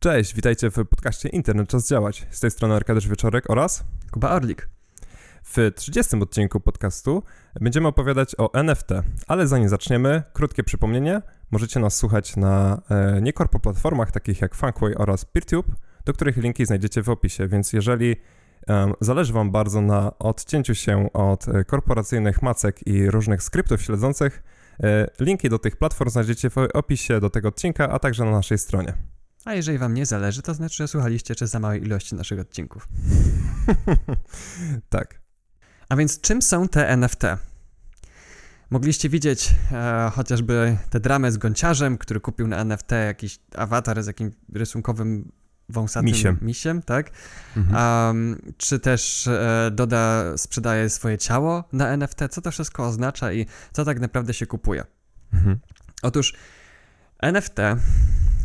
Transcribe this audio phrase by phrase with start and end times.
[0.00, 2.26] Cześć, witajcie w podcaście Internet Czas Działać.
[2.30, 4.68] Z tej strony Arkadiusz Wieczorek oraz Kuba Orlik.
[5.44, 7.22] W 30 odcinku podcastu
[7.60, 8.88] będziemy opowiadać o NFT,
[9.26, 11.22] ale zanim zaczniemy, krótkie przypomnienie.
[11.50, 15.72] Możecie nas słuchać na e, niekorpo platformach takich jak Funkway oraz PeerTube,
[16.04, 18.16] do których linki znajdziecie w opisie, więc jeżeli
[18.68, 24.42] e, zależy Wam bardzo na odcięciu się od e, korporacyjnych macek i różnych skryptów śledzących,
[24.82, 28.58] e, linki do tych platform znajdziecie w opisie do tego odcinka, a także na naszej
[28.58, 29.17] stronie.
[29.44, 32.88] A jeżeli wam nie zależy, to znaczy, że słuchaliście czy za małej ilości naszych odcinków.
[34.88, 35.20] tak.
[35.88, 37.22] A więc czym są te NFT?
[38.70, 44.06] Mogliście widzieć e, chociażby tę dramę z gąciarzem, który kupił na NFT jakiś awatar z
[44.06, 45.32] jakimś rysunkowym
[45.68, 47.10] wąsatym misiem, misiem tak?
[47.56, 48.06] Mhm.
[48.06, 52.20] Um, czy też e, Doda sprzedaje swoje ciało na NFT?
[52.30, 54.84] Co to wszystko oznacza i co tak naprawdę się kupuje?
[55.32, 55.58] Mhm.
[56.02, 56.34] Otóż
[57.18, 57.56] NFT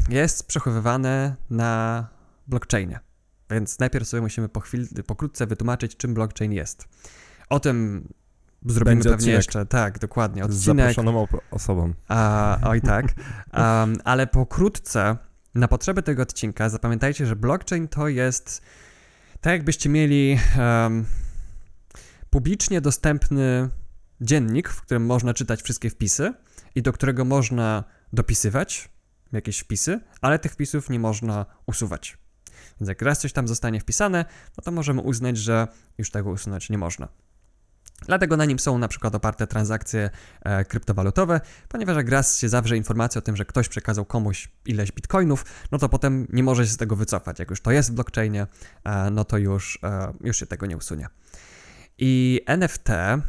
[0.09, 2.07] jest przechowywane na
[2.47, 2.99] blockchainie.
[3.49, 6.87] Więc najpierw sobie musimy po chwili, pokrótce wytłumaczyć, czym blockchain jest.
[7.49, 8.07] O tym
[8.65, 9.35] zrobimy Będzie pewnie odcinek.
[9.35, 10.43] jeszcze, tak, dokładnie.
[10.43, 10.61] Odcinek.
[10.61, 11.93] Z zaproszoną osobą.
[12.07, 13.05] A, oj tak.
[13.53, 15.17] Um, ale pokrótce,
[15.55, 18.61] na potrzeby tego odcinka, zapamiętajcie, że blockchain to jest
[19.41, 21.05] tak jakbyście mieli um,
[22.29, 23.69] publicznie dostępny
[24.21, 26.33] dziennik, w którym można czytać wszystkie wpisy
[26.75, 28.89] i do którego można dopisywać
[29.37, 32.17] jakieś wpisy, ale tych wpisów nie można usuwać.
[32.81, 34.25] Więc jak raz coś tam zostanie wpisane,
[34.57, 35.67] no to możemy uznać, że
[35.97, 37.07] już tego usunąć nie można.
[38.05, 40.09] Dlatego na nim są na przykład oparte transakcje
[40.41, 44.91] e, kryptowalutowe, ponieważ jak raz się zawrze informacja o tym, że ktoś przekazał komuś ileś
[44.91, 47.39] bitcoinów, no to potem nie może się z tego wycofać.
[47.39, 48.47] Jak już to jest w blockchainie,
[48.83, 51.07] e, no to już, e, już się tego nie usunie.
[51.97, 53.21] I NFT, e,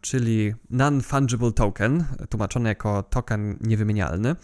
[0.00, 4.36] czyli Non-Fungible Token, tłumaczony jako token niewymienialny,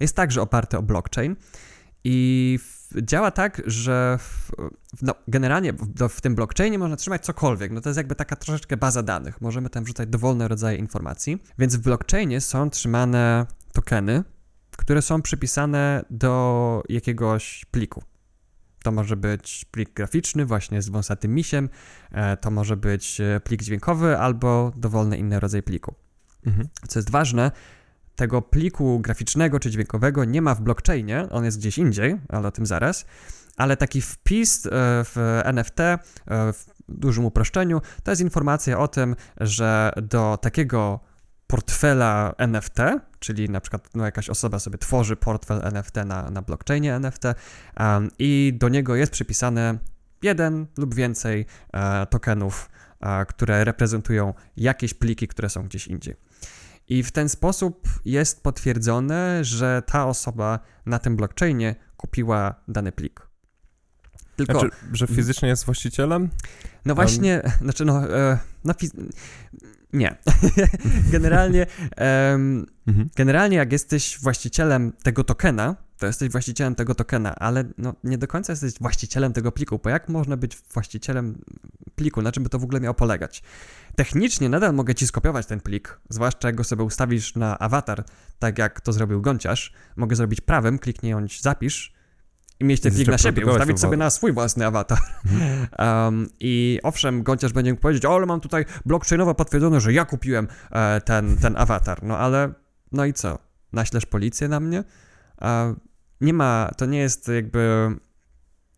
[0.00, 1.36] jest także oparty o blockchain
[2.04, 2.58] i
[3.02, 4.52] działa tak, że w,
[5.02, 7.72] no, generalnie w, w, tym blockchainie można trzymać cokolwiek.
[7.72, 9.40] No to jest jakby taka troszeczkę baza danych.
[9.40, 11.42] Możemy tam wrzucać dowolne rodzaje informacji.
[11.58, 14.24] Więc w blockchainie są trzymane tokeny,
[14.76, 18.02] które są przypisane do jakiegoś pliku.
[18.82, 21.68] To może być plik graficzny, właśnie z wąsatym misiem,
[22.12, 25.94] e, to może być e, plik dźwiękowy albo dowolny inny rodzaj pliku.
[26.46, 26.68] Mhm.
[26.88, 27.50] Co jest ważne,
[28.20, 32.50] tego pliku graficznego czy dźwiękowego nie ma w blockchainie, on jest gdzieś indziej, ale o
[32.50, 33.04] tym zaraz.
[33.56, 34.70] Ale taki wpis e,
[35.04, 35.98] w NFT, e,
[36.52, 41.00] w dużym uproszczeniu, to jest informacja o tym, że do takiego
[41.46, 42.78] portfela NFT,
[43.18, 48.10] czyli na przykład no, jakaś osoba sobie tworzy portfel NFT na, na blockchainie NFT um,
[48.18, 49.78] i do niego jest przypisane
[50.22, 52.70] jeden lub więcej uh, tokenów,
[53.00, 56.16] uh, które reprezentują jakieś pliki, które są gdzieś indziej.
[56.90, 63.26] I w ten sposób jest potwierdzone, że ta osoba na tym blockchainie kupiła dany plik.
[64.36, 66.28] Tylko, znaczy, że fizycznie jest właścicielem?
[66.84, 67.52] No właśnie, um.
[67.62, 68.74] znaczy no, e, no
[69.92, 70.16] nie.
[71.12, 71.66] generalnie,
[72.30, 72.66] um,
[73.16, 78.26] generalnie jak jesteś właścicielem tego tokena, to jesteś właścicielem tego tokena, ale no, nie do
[78.26, 81.38] końca jesteś właścicielem tego pliku, bo jak można być właścicielem
[81.94, 83.42] pliku, na czym by to w ogóle miało polegać?
[83.96, 88.04] Technicznie nadal mogę ci skopiować ten plik, zwłaszcza jak go sobie ustawisz na awatar,
[88.38, 89.72] tak jak to zrobił Gonciarz.
[89.96, 91.92] Mogę zrobić prawem, kliknąć zapisz
[92.60, 94.98] i mieć ten plik na siebie, ustawić sobie na swój własny awatar.
[95.78, 100.04] Um, I owszem, Gonciarz będzie mógł powiedzieć, o, ale mam tutaj blockchainowo potwierdzone, że ja
[100.04, 102.02] kupiłem e, ten, ten awatar.
[102.02, 102.52] No ale,
[102.92, 103.38] no i co?
[103.72, 104.84] Naślesz policję na mnie?
[105.42, 105.74] E,
[106.20, 107.90] nie ma, to nie jest jakby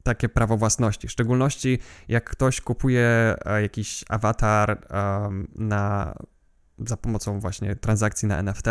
[0.02, 1.08] takie prawo własności.
[1.08, 4.86] W szczególności jak ktoś kupuje e, jakiś awatar
[5.54, 6.14] na,
[6.78, 8.66] za pomocą właśnie transakcji na NFT,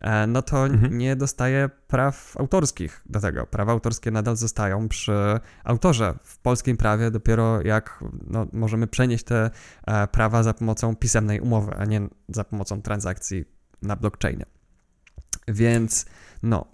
[0.00, 0.98] e, no to mhm.
[0.98, 3.46] nie dostaje praw autorskich do tego.
[3.46, 6.14] Prawa autorskie nadal zostają przy autorze.
[6.22, 9.50] W polskim prawie dopiero jak no, możemy przenieść te
[9.86, 13.44] e, prawa za pomocą pisemnej umowy, a nie za pomocą transakcji
[13.82, 14.46] na blockchainie.
[15.48, 16.06] Więc
[16.42, 16.66] no,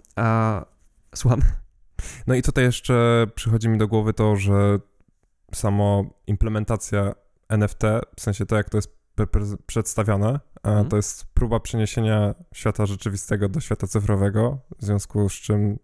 [1.17, 1.41] słucham.
[2.27, 4.79] No i tutaj jeszcze przychodzi mi do głowy to, że
[5.53, 7.15] samo implementacja
[7.49, 7.81] NFT,
[8.17, 8.97] w sensie to, jak to jest
[9.65, 10.87] przedstawione, mhm.
[10.87, 15.79] to jest próba przeniesienia świata rzeczywistego do świata cyfrowego, w związku z czym,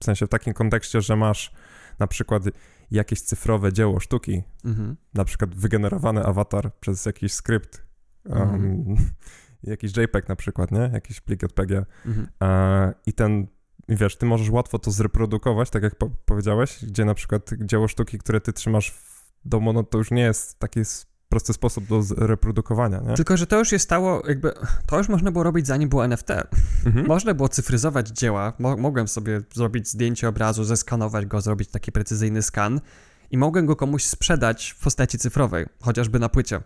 [0.00, 1.52] w sensie w takim kontekście, że masz
[1.98, 2.42] na przykład
[2.90, 4.96] jakieś cyfrowe dzieło sztuki, mhm.
[5.14, 7.86] na przykład wygenerowany awatar przez jakiś skrypt,
[8.24, 8.96] um,
[9.62, 10.90] jakiś JPEG na przykład, nie?
[10.92, 12.28] Jakiś plik JPG mhm.
[13.06, 13.46] i ten
[13.88, 17.88] i wiesz, ty możesz łatwo to zreprodukować, tak jak po powiedziałeś, gdzie na przykład dzieło
[17.88, 20.82] sztuki, które ty trzymasz w domu, no to już nie jest takie
[21.28, 23.14] prosty sposób do reprodukowania, nie?
[23.14, 24.52] Tylko, że to już się stało, jakby,
[24.86, 26.30] to już można było robić zanim było NFT.
[26.86, 27.06] Mhm.
[27.06, 32.42] Można było cyfryzować dzieła, Mo mogłem sobie zrobić zdjęcie obrazu, zeskanować go, zrobić taki precyzyjny
[32.42, 32.80] skan
[33.30, 36.60] i mogłem go komuś sprzedać w postaci cyfrowej, chociażby na płycie.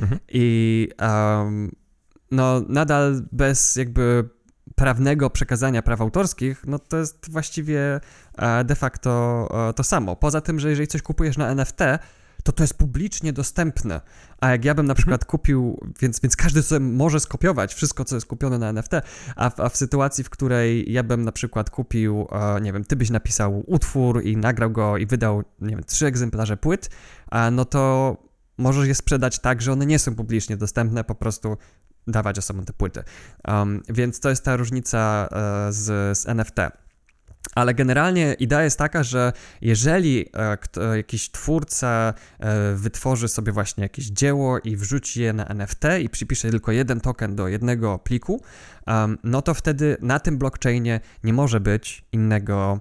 [0.00, 0.20] Mhm.
[0.28, 1.70] I um,
[2.30, 4.28] no nadal bez jakby
[4.74, 8.00] prawnego przekazania praw autorskich, no to jest właściwie
[8.38, 10.16] e, de facto e, to samo.
[10.16, 11.78] Poza tym, że jeżeli coś kupujesz na NFT,
[12.44, 14.00] to to jest publicznie dostępne.
[14.40, 14.96] A jak ja bym na mhm.
[14.96, 18.92] przykład kupił, więc, więc każdy sobie może skopiować wszystko, co jest kupione na NFT,
[19.36, 22.84] a w, a w sytuacji, w której ja bym na przykład kupił, e, nie wiem,
[22.84, 26.90] ty byś napisał utwór i nagrał go i wydał, nie wiem, trzy egzemplarze płyt,
[27.30, 28.16] a no to
[28.58, 31.56] możesz je sprzedać tak, że one nie są publicznie dostępne, po prostu
[32.06, 33.02] dawać osobom te płyty.
[33.48, 36.56] Um, więc to jest ta różnica e, z, z NFT.
[37.54, 44.06] Ale generalnie idea jest taka, że jeżeli e, jakiś twórca e, wytworzy sobie właśnie jakieś
[44.06, 48.42] dzieło i wrzuci je na NFT i przypisze tylko jeden token do jednego pliku,
[48.86, 52.80] um, no to wtedy na tym blockchainie nie może być innego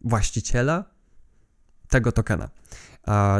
[0.00, 0.84] właściciela
[1.88, 2.48] tego tokena.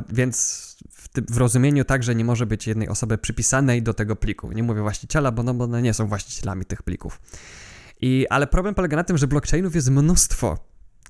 [0.08, 0.66] więc
[1.14, 4.52] w, rozumieniu także nie może być jednej osoby przypisanej do tego pliku.
[4.52, 7.20] Nie mówię właściciela, bo, no, bo one nie są właścicielami tych plików.
[8.00, 10.58] I, ale problem polega na tym, że blockchainów jest mnóstwo.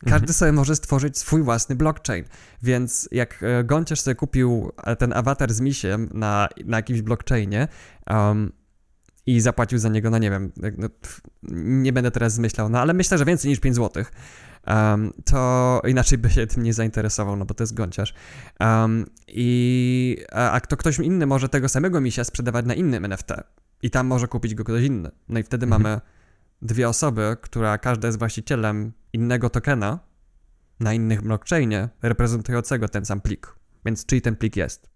[0.00, 0.34] Każdy mhm.
[0.34, 2.25] sobie może stworzyć swój własny blockchain.
[2.62, 7.69] Więc jak e, Gonciarz sobie kupił e, ten awatar z misiem na, na jakimś blockchainie
[8.10, 8.52] um,
[9.26, 10.88] i zapłacił za niego, no nie wiem, no,
[11.52, 14.12] nie będę teraz zmyślał, no ale myślę, że więcej niż 5 złotych
[14.67, 18.14] um, to inaczej by się tym nie zainteresował, no bo to jest gąciarz.
[18.61, 23.32] Um, I, a, a to ktoś inny może tego samego misia sprzedawać na innym NFT
[23.82, 25.11] i tam może kupić go ktoś inny.
[25.29, 25.82] No i wtedy mhm.
[25.82, 26.00] mamy
[26.62, 29.99] dwie osoby, która każda jest właścicielem innego tokena
[30.81, 33.55] na innym blockchainie reprezentującego ten sam plik.
[33.85, 34.91] Więc czyj ten plik jest?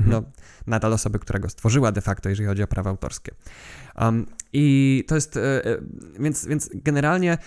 [0.00, 0.10] Mhm.
[0.10, 0.30] No,
[0.66, 3.34] nadal osoby, która go stworzyła de facto, jeżeli chodzi o prawa autorskie.
[4.00, 5.78] Um, I to jest, e, e,
[6.18, 7.38] więc, więc generalnie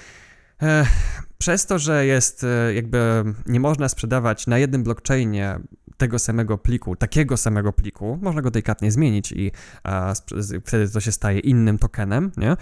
[1.38, 5.60] przez to, że jest e, jakby nie można sprzedawać na jednym blockchainie
[5.98, 9.52] tego samego pliku, takiego samego pliku, można go delikatnie zmienić i
[9.84, 10.14] a,
[10.66, 12.58] wtedy to się staje innym tokenem, nie?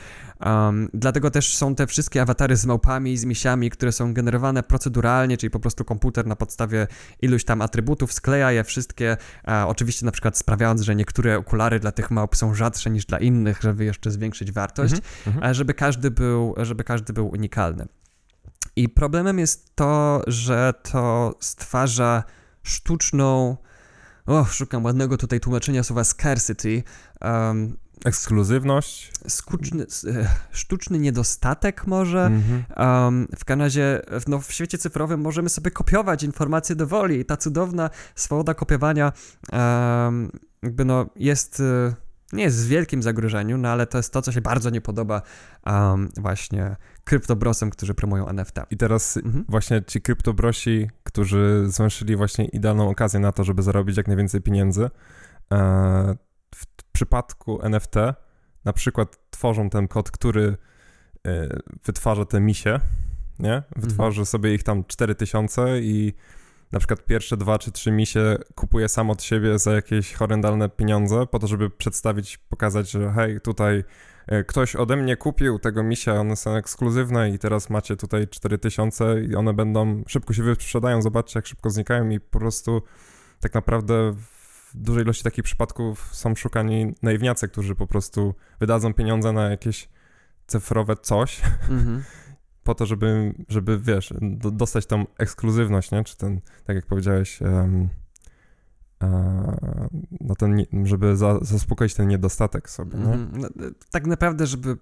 [0.46, 4.64] Um, dlatego też są te wszystkie awatary z małpami i z misiami, które są generowane
[4.64, 6.88] proceduralnie, czyli po prostu komputer na podstawie
[7.22, 11.92] iluś tam atrybutów skleja je wszystkie, a, oczywiście na przykład sprawiając, że niektóre okulary dla
[11.92, 14.94] tych małp są rzadsze niż dla innych, żeby jeszcze zwiększyć wartość,
[15.28, 15.54] mm -hmm.
[15.54, 17.88] żeby każdy był, żeby każdy był unikalny.
[18.76, 22.24] I problemem jest to, że to stwarza
[22.64, 23.58] sztuczną.
[24.26, 26.84] O, szukam ładnego tutaj tłumaczenia słowa scarcity.
[27.22, 29.12] Um, Ekskluzywność?
[29.28, 32.32] Skuczny, e, sztuczny niedostatek może.
[32.78, 37.38] Um, w razie no, w świecie cyfrowym możemy sobie kopiować informacje do woli i ta
[37.38, 39.12] cudowna swoboda kopiowania
[39.52, 40.32] um,
[40.64, 41.96] jakby no jest e,
[42.34, 45.22] nie jest w wielkim zagrożeniu, no ale to jest to, co się bardzo nie podoba
[45.66, 48.56] um, właśnie kryptobrosom, którzy promują NFT.
[48.72, 49.46] I teraz mhm.
[49.50, 54.90] właśnie ci kryptobrosi, którzy zwęszyli właśnie idealną okazję na to, żeby zarobić jak najwięcej pieniędzy,
[55.52, 56.16] e,
[56.56, 57.96] w przypadku NFT
[58.66, 60.58] na przykład tworzą ten kod, który
[61.28, 61.48] e,
[61.86, 62.80] wytwarza te misie,
[63.40, 63.64] nie?
[63.76, 64.26] Wytwarzy mhm.
[64.26, 66.14] sobie ich tam 4000 i
[66.72, 71.26] na przykład pierwsze dwa czy trzy misie kupuje sam od siebie za jakieś horrendalne pieniądze,
[71.28, 73.84] po to, żeby przedstawić, pokazać, że hej, tutaj
[74.28, 79.22] e, ktoś ode mnie kupił tego misia, one są ekskluzywne i teraz macie tutaj 4000
[79.22, 82.82] i one będą, szybko się wyprzedają, zobaczcie jak szybko znikają i po prostu
[83.40, 89.32] tak naprawdę w dużej ilości takich przypadków są szukani naiwniacy, którzy po prostu wydadzą pieniądze
[89.32, 89.90] na jakieś
[90.48, 92.00] cyfrowe coś, mm-hmm.
[92.64, 96.04] po to, żeby, żeby wiesz, do, dostać tą ekskluzywność, nie?
[96.04, 97.90] Czy ten, tak jak powiedziałeś, um,
[100.22, 103.14] no ten, żeby za, zaspokoić ten niedostatek sobie, nie?
[103.14, 103.48] Mm, no,
[103.92, 104.78] tak naprawdę, żeby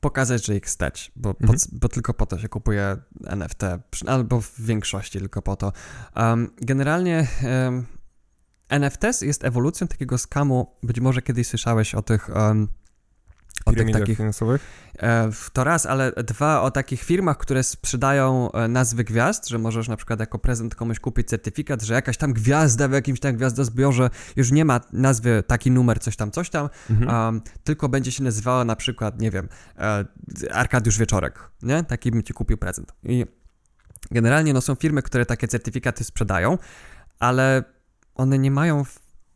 [0.00, 1.46] pokazać, że ich stać, bo, -hmm.
[1.46, 3.62] bo, bo, tylko po to się kupuje NFT,
[4.06, 5.72] albo w większości tylko po to.
[6.16, 7.26] Um, generalnie
[7.66, 7.86] um,
[8.68, 12.68] NFT jest ewolucją takiego skamu, być może kiedyś słyszałeś o tych um,
[13.64, 14.62] o tych takich finansowych?
[14.98, 19.88] E, to raz, ale dwa o takich firmach, które sprzedają e, nazwy gwiazd, że możesz
[19.88, 24.10] na przykład jako prezent komuś kupić certyfikat, że jakaś tam gwiazda w jakimś tam gwiazdozbiorze
[24.36, 27.26] już nie ma nazwy taki numer, coś tam, coś tam, mhm.
[27.26, 30.04] um, tylko będzie się nazywała na przykład, nie wiem, e,
[30.52, 31.84] Arkadiusz Wieczorek, nie?
[31.84, 32.92] Taki bym ci kupił prezent.
[33.02, 33.26] I
[34.10, 36.58] generalnie no są firmy, które takie certyfikaty sprzedają,
[37.18, 37.64] ale
[38.14, 38.84] one nie mają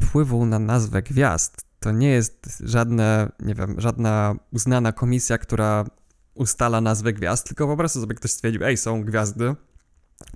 [0.02, 5.84] wpływu na nazwę gwiazd to nie jest żadne, nie wiem, żadna uznana komisja, która
[6.34, 9.54] ustala nazwę gwiazd, tylko po prostu sobie ktoś stwierdził, ej, są gwiazdy,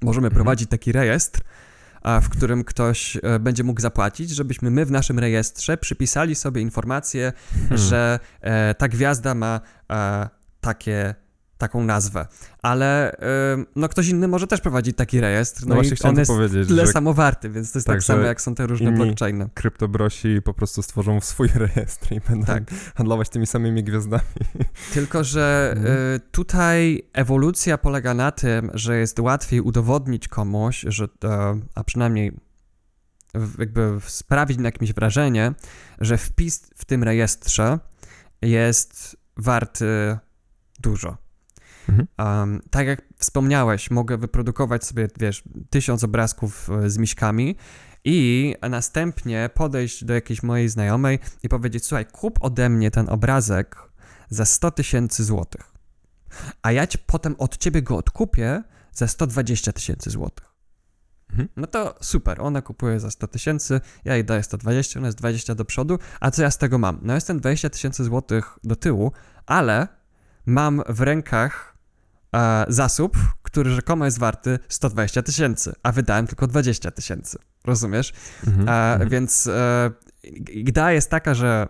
[0.03, 0.35] możemy mhm.
[0.35, 1.41] prowadzić taki rejestr
[2.23, 7.33] w którym ktoś e, będzie mógł zapłacić, żebyśmy my w naszym rejestrze przypisali sobie informację,
[7.53, 7.79] Hmm.
[7.79, 9.61] że e, ta gwiazda ma
[9.93, 10.29] e,
[10.61, 11.15] takie
[11.63, 12.27] taką nazwę.
[12.63, 16.19] Ale e, no ktoś inny może też prowadzić taki rejestr, No, no, właśnie chciałem on
[16.19, 18.67] jest powiedzieć, tyle że samo warty, więc to jest tak, Tak, samo jak są te
[18.67, 19.49] różne blockchainy.
[19.55, 22.63] kryptobrosi po prostu stworzą swój rejestr i będą Tak.
[22.97, 24.23] handlować tymi samymi gwiazdami.
[24.95, 25.97] Tylko, że Mhm.
[25.97, 31.09] y, tutaj ewolucja polega na tym, że jest łatwiej udowodnić komuś, że,
[31.75, 32.33] a przynajmniej
[33.59, 35.53] jakby sprawić na jakimś wrażenie,
[36.01, 37.79] że wpis w tym rejestrze
[38.43, 40.19] jest warty
[40.81, 41.17] dużo.
[41.89, 42.09] Mhm.
[42.19, 47.57] Um, tak jak wspomniałeś, mogę wyprodukować sobie, wiesz, tysiąc obrazków e, z miśkami
[48.05, 53.77] i następnie podejść do jakiejś mojej znajomej i powiedzieć, słuchaj, kup ode mnie ten obrazek
[54.29, 55.73] za 100 tysięcy złotych,
[56.63, 58.63] a ja ci potem od ciebie go odkupię
[58.93, 60.53] za 120 tysięcy złotych.
[61.31, 61.49] Mhm.
[61.57, 65.55] No to super, ona kupuje za 100 tysięcy, ja jej daję 120, ona jest 20
[65.55, 66.99] do przodu, a co ja z tego mam?
[67.03, 69.13] No jestem 20 tysięcy złotych do tyłu,
[69.47, 69.89] ale
[70.47, 71.72] mam w rękach
[72.35, 77.39] e, zasób, który rzekomo jest warty 120 tysięcy, a wydałem tylko 20 tysięcy.
[77.65, 78.13] Rozumiesz?
[78.47, 78.69] Mhm.
[78.69, 79.09] E, Mhm.
[79.11, 79.91] Więc e,
[80.53, 81.67] idea jest taka, że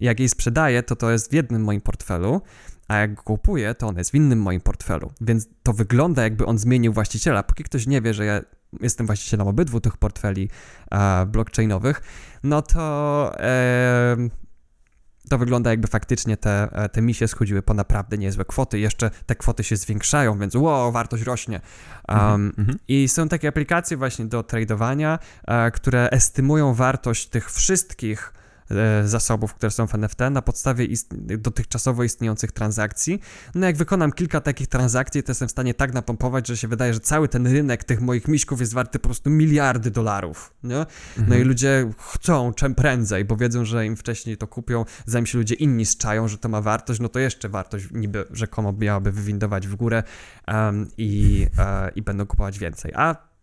[0.00, 2.40] jak jej sprzedaję, to to jest w jednym moim portfelu,
[2.88, 5.12] a jak go kupuję, to on jest w innym moim portfelu.
[5.20, 7.42] Więc to wygląda, jakby on zmienił właściciela.
[7.42, 8.40] Póki ktoś nie wie, że ja
[8.80, 10.50] jestem właścicielem obydwu tych portfeli
[10.90, 12.02] e, blockchainowych,
[12.42, 14.16] no to e,
[15.28, 18.78] to wygląda jakby faktycznie te, e, te misie schodziły po naprawdę niezłe kwoty.
[18.78, 21.60] Jeszcze te kwoty się zwiększają, więc wow, wartość rośnie.
[22.08, 22.52] Um,
[22.88, 28.32] i są takie aplikacje właśnie do tradowania, e, które estymują wartość tych wszystkich
[29.04, 30.86] zasobów, które są w NFT na podstawie
[31.38, 33.20] dotychczasowo istniejących transakcji.
[33.54, 36.94] No jak wykonam kilka takich transakcji, to jestem w stanie tak napompować, że się wydaje,
[36.94, 40.74] że cały ten rynek tych moich miśków jest warty po prostu miliardy dolarów, nie?
[40.74, 40.86] No
[41.18, 41.42] Mhm.
[41.42, 45.54] i ludzie chcą czym prędzej, bo wiedzą, że im wcześniej to kupią, zanim się ludzie
[45.54, 49.74] inni zczają, że to ma wartość, no to jeszcze wartość niby rzekomo miałaby wywindować w
[49.74, 50.02] górę
[50.46, 52.92] em, i, e, i będą kupować więcej.
[52.94, 53.33] A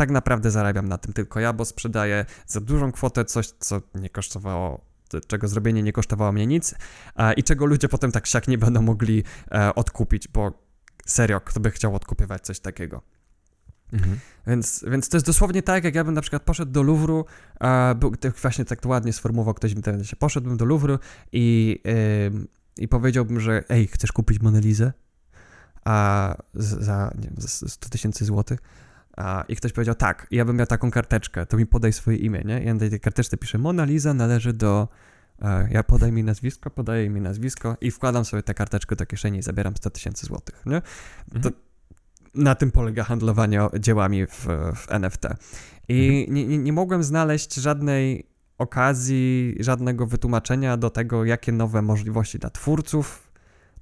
[0.00, 4.10] tak naprawdę zarabiam na tym tylko ja, bo sprzedaję za dużą kwotę coś, co nie
[4.10, 4.80] kosztowało
[5.26, 6.74] czego zrobienie nie kosztowało mnie nic
[7.16, 10.52] e, i czego ludzie potem tak siak nie będą mogli e, odkupić, bo
[11.06, 13.02] serio, kto by chciał odkupywać coś takiego.
[13.92, 14.18] Mhm.
[14.46, 17.24] Więc, więc to jest dosłownie tak, jak ja bym na przykład poszedł do Louvru,
[17.60, 20.98] a był, właśnie tak ładnie sformułował ktoś w internecie, poszedłbym do Louvru
[21.32, 21.78] i,
[22.78, 24.92] i powiedziałbym, że ej, chcesz kupić Monalizę?
[25.84, 28.60] A za, nie wiem, za 100 tysięcy złotych?
[29.48, 32.62] I ktoś powiedział tak, ja bym miał taką karteczkę, to mi podaj swoje imię, nie?
[32.62, 34.88] I ja na tej karteczce piszę, Mona Lisa należy do...
[35.42, 39.38] E, ja podaj mi nazwisko, podaję mi nazwisko i wkładam sobie tę karteczkę do kieszeni
[39.38, 40.80] i zabieram 100 tysięcy złotych, nie?
[40.80, 41.54] To, Mhm.
[42.34, 45.26] na tym polega handlowanie dziełami w, w NFT.
[45.88, 48.26] I nie, nie, nie mogłem znaleźć żadnej
[48.58, 53.30] okazji, żadnego wytłumaczenia do tego, jakie nowe możliwości dla twórców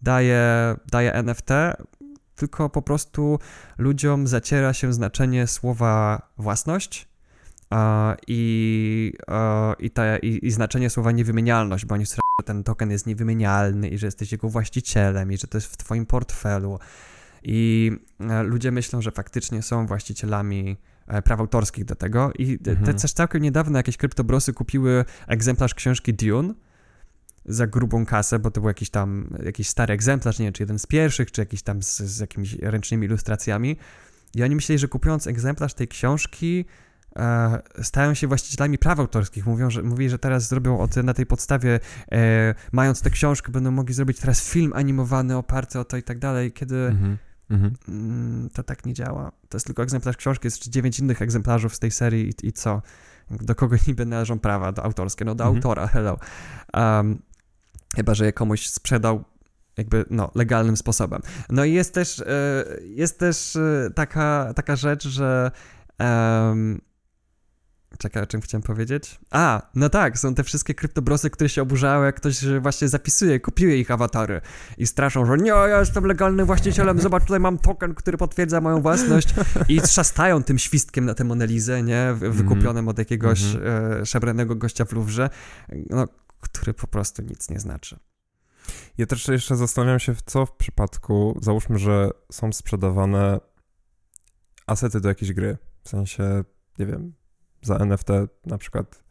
[0.02, 0.42] daje,
[0.90, 1.48] daje NFT,
[2.38, 3.38] tylko po prostu
[3.78, 7.08] ludziom zaciera się znaczenie słowa własność
[8.26, 9.12] i,
[9.78, 13.88] i, te, i, i znaczenie słowa niewymienialność, bo oni słyszą, że ten token jest niewymienialny
[13.88, 16.78] i że jesteś jego właścicielem i że to jest w twoim portfelu.
[17.42, 20.76] I e, ludzie myślą, że faktycznie są właścicielami
[21.06, 22.98] e, praw autorskich do tego i te Mhm.
[22.98, 26.54] też całkiem niedawno jakieś kryptobrosy kupiły egzemplarz książki Dune
[27.48, 30.78] za grubą kasę, bo to był jakiś tam, jakiś stary egzemplarz, nie wiem, czy jeden
[30.78, 33.76] z pierwszych, czy jakiś tam z, z jakimiś ręcznymi ilustracjami
[34.34, 36.64] i oni myśleli, że kupując egzemplarz tej książki
[37.16, 39.46] e, stają się właścicielami praw autorskich.
[39.46, 41.80] Mówią, że, mówili, że teraz zrobią od, na tej podstawie,
[42.12, 46.18] e, mając tę książkę, będą mogli zrobić teraz film animowany oparty o to i tak
[46.18, 47.18] dalej, kiedy Mhm.
[47.50, 47.74] Mhm.
[47.88, 49.32] Mm, to tak nie działa.
[49.48, 52.82] To jest tylko egzemplarz książki, jest dziewięć innych egzemplarzów z tej serii i, i co?
[53.30, 55.24] Do kogo niby należą prawa do autorskie?
[55.24, 55.56] No do Mhm.
[55.56, 56.18] autora, hello.
[56.74, 57.18] Um,
[57.96, 59.24] chyba, że je komuś sprzedał
[59.76, 61.22] jakby, no, legalnym sposobem.
[61.50, 65.50] No i jest też, e, jest też e, taka, taka rzecz, że
[65.98, 66.80] em,
[67.98, 69.20] Czekaj, o czym chciałem powiedzieć?
[69.30, 73.78] A, no tak, są te wszystkie kryptobrosy, które się oburzały, jak ktoś właśnie zapisuje, kupuje
[73.78, 74.40] ich awatary
[74.78, 78.82] i straszą, że nie, ja jestem legalnym właścicielem, zobacz, tutaj mam token, który potwierdza moją
[78.82, 79.34] własność
[79.68, 84.84] i trzastają tym świstkiem na tę Monelizę, nie, Wy- wykupionym od jakiegoś e, szabranego gościa
[84.84, 85.30] w Louvre,
[85.90, 86.06] no,
[86.52, 87.98] który po prostu nic nie znaczy.
[88.98, 93.40] Ja też jeszcze zastanawiam się, co w przypadku, załóżmy, że są sprzedawane
[94.66, 96.44] asety do jakiejś gry, w sensie,
[96.78, 97.12] nie wiem,
[97.62, 98.08] za NFT
[98.46, 99.04] na przykład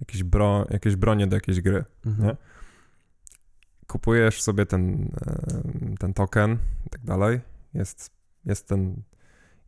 [0.00, 1.84] jakieś, bro, jakieś bronie do jakiejś gry.
[2.06, 2.28] Mhm.
[2.28, 2.36] Nie?
[3.86, 5.12] Kupujesz sobie ten,
[5.98, 7.40] ten token i tak dalej,
[7.74, 8.10] jest,
[8.44, 9.02] jest, ten,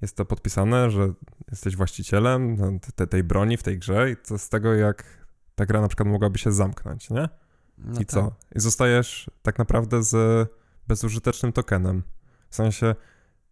[0.03, 1.13] jest to podpisane, że
[1.51, 5.22] jesteś właścicielem no, te, tej broni w tej grze i co z tego, jak
[5.55, 7.29] ta gra na przykład mogłaby się zamknąć, nie?
[7.79, 8.07] No I tak.
[8.07, 8.33] co?
[8.55, 10.49] I zostajesz tak naprawdę z
[10.89, 12.03] bezużytecznym tokenem.
[12.51, 12.95] W sensie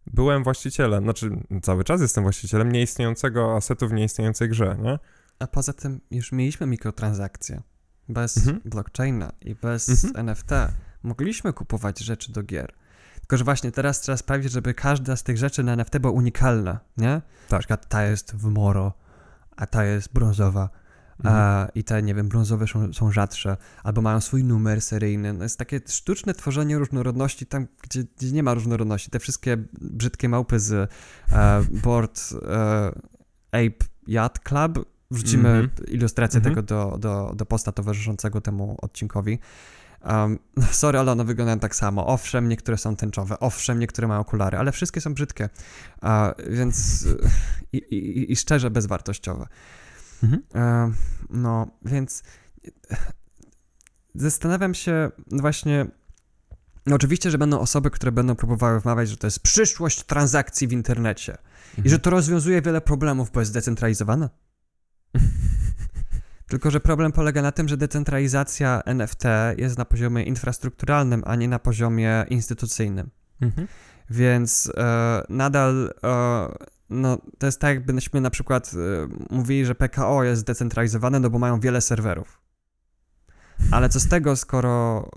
[0.07, 1.29] byłem właścicielem, znaczy
[1.61, 4.99] cały czas jestem właścicielem nieistniejącego asetu w nieistniejącej grze, nie?
[5.39, 7.61] A poza tym już mieliśmy mikrotransakcje.
[8.09, 8.61] Bez mhm.
[8.65, 10.29] blockchaina i bez mhm.
[10.29, 10.51] NFT
[11.03, 12.73] mogliśmy kupować rzeczy do gier.
[13.19, 16.79] Tylko, że właśnie teraz trzeba sprawić, żeby każda z tych rzeczy na NFT była unikalna,
[16.97, 17.21] nie?
[17.47, 17.51] Tak.
[17.51, 18.93] Na przykład ta jest w moro,
[19.55, 20.69] a ta jest brązowa,
[21.23, 21.67] mhm.
[21.75, 25.33] i te, nie wiem, brązowe są, są rzadsze, albo mają swój numer seryjny.
[25.33, 29.09] No jest takie sztuczne tworzenie różnorodności tam, gdzie, gdzie nie ma różnorodności.
[29.09, 30.91] Te wszystkie brzydkie małpy z
[31.31, 32.91] e, board e,
[33.51, 35.93] Ape Yacht Club, wrzucimy mm -hmm.
[35.93, 36.55] ilustrację mm -hmm.
[36.55, 39.39] tego do, do, do posta towarzyszącego temu odcinkowi.
[40.05, 40.39] Um,
[40.71, 42.07] sorry, ale one wyglądają tak samo.
[42.07, 45.49] Owszem, niektóre są tęczowe, owszem, niektóre mają okulary, ale wszystkie są brzydkie,
[46.03, 46.09] uh,
[46.49, 47.07] więc
[47.73, 49.47] i, i, i, szczerze bezwartościowe.
[50.23, 50.43] Mhm.
[50.89, 50.95] Uh,
[51.29, 52.23] no, więc
[54.15, 55.85] zastanawiam się właśnie.
[56.85, 60.71] No oczywiście, że będą osoby, które będą próbowały wmawiać, że to jest przyszłość transakcji w
[60.71, 61.37] internecie
[61.69, 61.85] mhm.
[61.85, 64.29] i że to rozwiązuje wiele problemów, bo jest zdecentralizowane.
[66.51, 69.23] Tylko, że problem polega na tym, że decentralizacja NFT
[69.57, 73.09] jest na poziomie infrastrukturalnym, a nie na poziomie instytucyjnym.
[73.41, 73.67] Mhm.
[74.09, 76.49] Więc e, nadal e,
[76.91, 81.39] no, to jest tak, jakbyśmy na przykład e, mówili, że PKO jest zdecentralizowane, no bo
[81.39, 82.41] mają wiele serwerów.
[83.71, 85.09] Ale co z tego, skoro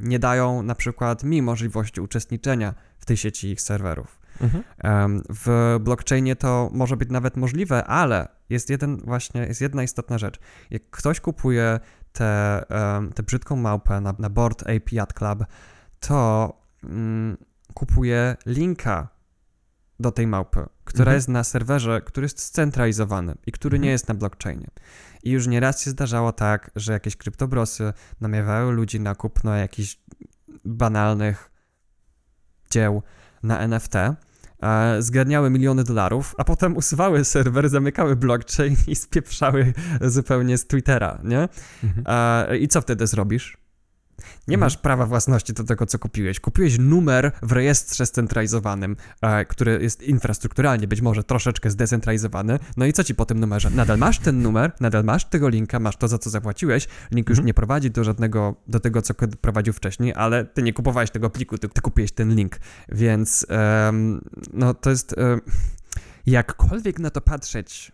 [0.00, 4.20] nie dają na przykład mi możliwości uczestniczenia w tej sieci ich serwerów?
[4.40, 5.22] Mhm.
[5.28, 10.40] W blockchainie to może być nawet możliwe, ale jest jeden właśnie, jest jedna istotna rzecz.
[10.70, 11.80] Jak ktoś kupuje
[12.12, 12.62] tę
[13.14, 15.44] te brzydką małpę na, na board AP Yacht Club,
[16.00, 16.52] to
[16.84, 17.36] mm,
[17.74, 19.08] kupuje linka
[20.00, 21.14] do tej małpy, która mhm.
[21.14, 23.84] jest na serwerze, który jest scentralizowany i który mhm.
[23.84, 24.66] nie jest na blockchainie.
[25.22, 29.98] I już nieraz się zdarzało tak, że jakieś kryptobrosy namawiały ludzi na kupno jakichś
[30.64, 31.50] banalnych
[32.70, 33.02] dzieł
[33.42, 34.16] na NFT, e,
[34.98, 41.48] zgarniały miliony dolarów, a potem usuwały serwer, zamykały blockchain i spieprzały zupełnie z Twittera, nie?
[41.84, 42.04] Mhm.
[42.50, 43.56] E, I co wtedy zrobisz?
[44.48, 44.60] Nie mhm.
[44.60, 46.40] masz prawa własności do tego, co kupiłeś.
[46.40, 52.58] Kupiłeś numer w rejestrze scentralizowanym, e, który jest infrastrukturalnie być może troszeczkę zdecentralizowany.
[52.76, 53.70] No i co ci po tym numerze?
[53.70, 56.88] Nadal masz ten numer, nadal masz tego linka, masz to, za co zapłaciłeś.
[57.10, 57.46] Link już mhm.
[57.46, 61.58] nie prowadzi do żadnego, do tego, co prowadził wcześniej, ale ty nie kupowałeś tego pliku,
[61.58, 62.60] ty, ty kupiłeś ten link.
[62.88, 63.46] Więc
[64.52, 65.14] no to jest...
[66.26, 67.92] jakkolwiek na to patrzeć,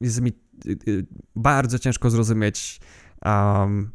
[0.00, 0.32] jest mi
[0.66, 2.80] y, y, bardzo ciężko zrozumieć
[3.24, 3.90] um,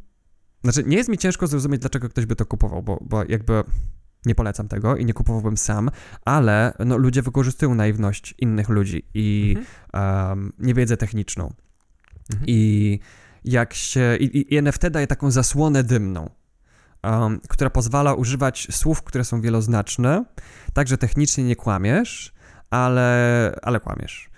[0.64, 3.64] znaczy, nie jest mi ciężko zrozumieć, dlaczego ktoś by to kupował, bo, bo jakby
[4.26, 5.90] nie polecam tego i nie kupowałbym sam,
[6.26, 10.30] ale no, ludzie wykorzystują naiwność innych ludzi i mhm.
[10.30, 11.54] um, niewiedzę techniczną.
[12.32, 12.46] Mhm.
[12.48, 13.00] I
[13.46, 14.18] jak się.
[14.20, 16.30] I, I, NFT daje taką zasłonę dymną,
[17.04, 20.26] um, która pozwala używać słów, które są wieloznaczne,
[20.74, 22.34] tak że technicznie nie kłamiesz,
[22.70, 24.33] ale, ale kłamiesz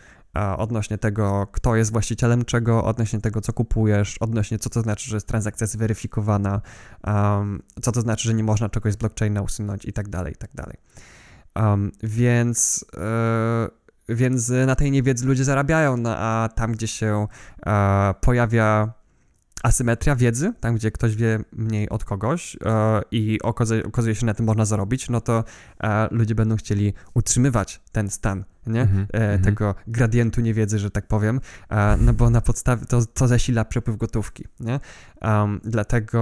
[0.58, 5.15] odnośnie tego, kto jest właścicielem czego, odnośnie tego, co kupujesz, odnośnie co to znaczy, że
[5.15, 6.62] jest transakcja zweryfikowana,
[7.08, 10.36] um, co to znaczy, że nie można czegoś z blockchaina usunąć i tak dalej, i
[10.36, 10.78] tak dalej.
[11.56, 12.86] Um, więc,
[14.08, 17.28] yy, więc na tej niewiedzy ludzie zarabiają, no, a tam, gdzie się
[17.65, 18.93] e, pojawia
[19.65, 24.25] asymetria wiedzy, tam gdzie ktoś wie mniej od kogoś e, i okazuje, okazuje się, że
[24.25, 25.43] na tym można zarobić, no to
[25.84, 28.82] e, ludzie będą chcieli utrzymywać ten stan nie?
[28.82, 29.43] Mm -hmm.
[29.43, 33.97] tego gradientu niewiedzy, że tak powiem, e, no bo na podstawie to, to zasila przepływ
[33.97, 34.80] gotówki, nie?
[35.21, 36.19] Um, dlatego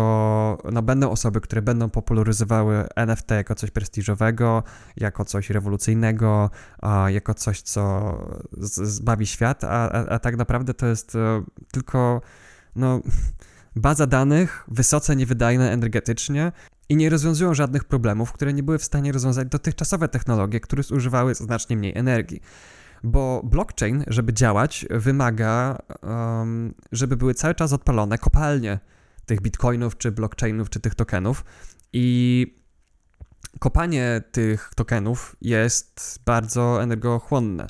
[0.71, 4.63] no, będą osoby, które będą popularyzowały NFT jako coś prestiżowego,
[4.97, 6.49] jako coś rewolucyjnego,
[7.07, 8.17] jako coś, co
[8.83, 12.21] zbawi świat, a, a, a tak naprawdę to jest e, tylko
[12.75, 13.01] no,
[13.75, 16.51] baza danych wysoce niewydajna energetycznie
[16.89, 21.35] i nie rozwiązują żadnych problemów, które nie były w stanie rozwiązać dotychczasowe technologie, które zużywały
[21.35, 22.41] znacznie mniej energii.
[23.03, 28.79] Bo blockchain, żeby działać, wymaga, um, żeby były cały czas odpalone kopalnie
[29.25, 31.45] tych bitcoinów, czy blockchainów, czy tych tokenów.
[31.93, 32.47] I
[33.59, 37.67] kopanie tych tokenów jest bardzo energochłonne.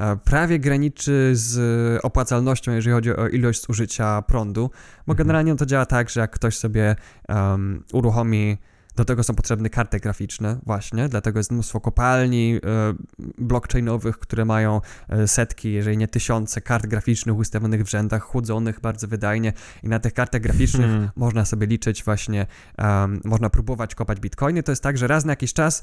[0.00, 4.70] E, prawie graniczy z opłacalnością, jeżeli chodzi o ilość zużycia prądu,
[5.06, 5.16] bo mhm.
[5.16, 6.96] generalnie to działa tak, że jak ktoś sobie
[7.28, 8.58] um, uruchomi
[8.96, 12.94] do tego są potrzebne karty graficzne, właśnie, dlatego jest mnóstwo kopalni e,
[13.38, 19.08] blockchainowych, które mają e, setki, jeżeli nie tysiące kart graficznych ustawionych w rzędach, chłodzonych bardzo
[19.08, 21.10] wydajnie i na tych kartach graficznych hmm.
[21.16, 22.46] można sobie liczyć właśnie,
[22.78, 24.62] um, można próbować kopać bitcoiny.
[24.62, 25.82] To jest tak, że raz na jakiś czas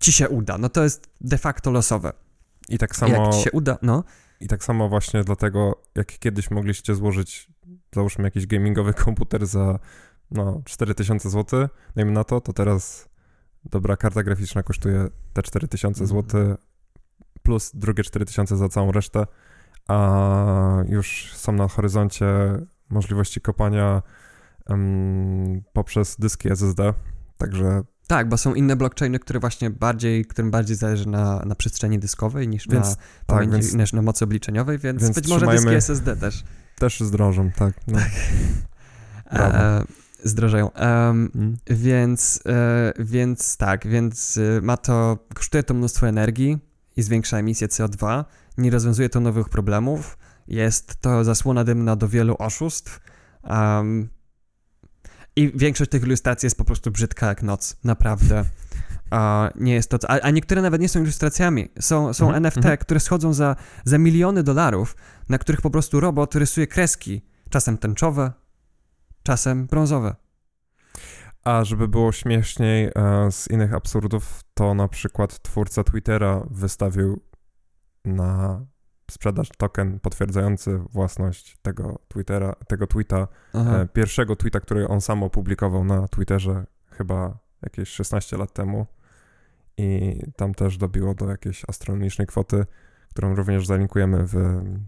[0.00, 0.58] ci się uda.
[0.58, 2.12] No to jest de facto losowe.
[2.68, 3.14] I tak samo...
[3.14, 4.04] Jak się uda, no.
[4.40, 7.50] I tak samo właśnie dlatego, jak kiedyś mogliście złożyć,
[7.94, 9.78] załóżmy jakiś gamingowy komputer za
[10.30, 13.08] no 4000 zł, dajmy na to, to teraz
[13.64, 16.22] dobra karta graficzna kosztuje te 4000 Mhm.
[16.22, 16.56] zł
[17.42, 19.26] plus drugie 4000 za całą resztę,
[19.88, 22.26] a już są na horyzoncie
[22.90, 24.02] możliwości kopania
[24.66, 26.94] em, poprzez dyski SSD,
[27.36, 31.98] także Tak, bo są inne blockchainy, które właśnie bardziej, którym bardziej zależy na, na przestrzeni
[31.98, 35.46] dyskowej niż Więc- na tak, pamięci, więc- niż na mocy obliczeniowej, więc, więc być może
[35.46, 36.44] dyski SSD też
[36.78, 37.74] też zdrożą, tak.
[37.86, 37.98] No.
[39.32, 39.58] Brawo.
[39.58, 39.84] e,
[40.24, 40.72] zdrożeją.
[40.72, 41.56] Mm.
[41.66, 46.58] Więc, e, więc tak, więc e, ma to, kosztuje to mnóstwo energii
[46.96, 48.24] i zwiększa emisję CO2,
[48.58, 50.18] nie rozwiązuje to nowych problemów,
[50.48, 53.00] jest to zasłona dymna do wielu oszustw
[53.44, 54.08] em,
[55.36, 58.44] i większość tych ilustracji jest po prostu brzydka jak noc, naprawdę.
[59.10, 62.56] A nie jest to, a, a niektóre nawet nie są ilustracjami, są, są Mhm, NFT,
[62.56, 62.76] mhm.
[62.76, 64.96] które schodzą za, za miliony dolarów,
[65.28, 68.32] na których po prostu robot rysuje kreski, czasem tęczowe,
[69.22, 70.14] czasem brązowe.
[71.44, 72.92] A żeby było śmieszniej e,
[73.32, 77.22] z innych absurdów, to na przykład twórca Twittera wystawił
[78.04, 78.60] na
[79.10, 83.78] sprzedaż token potwierdzający własność tego Twittera, tego tweeta, Aha.
[83.78, 88.86] e, pierwszego tweeta, który on sam opublikował na Twitterze chyba jakieś 16 lat temu
[89.76, 92.66] i tam też dobiło do jakiejś astronomicznej kwoty,
[93.10, 94.32] którą również zalinkujemy w,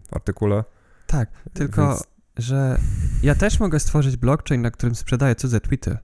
[0.09, 0.63] w artykule.
[1.07, 2.07] Tak, tylko, Więc,
[2.37, 2.77] że
[3.23, 5.97] ja też mogę stworzyć blockchain, na którym sprzedaję cudze tweety.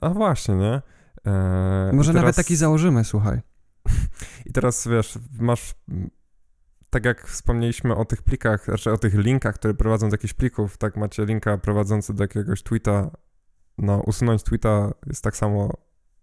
[0.00, 0.82] a właśnie, nie?
[1.26, 3.40] E, Może i nawet teraz- taki założymy, słuchaj.
[4.46, 5.74] I teraz wiesz, masz.
[6.90, 10.76] Tak jak wspomnieliśmy o tych plikach, znaczy o tych linkach, które prowadzą do jakichś plików,
[10.76, 13.10] tak macie linka prowadzący do jakiegoś tweeta.
[13.78, 15.70] No, usunąć tweeta jest tak samo,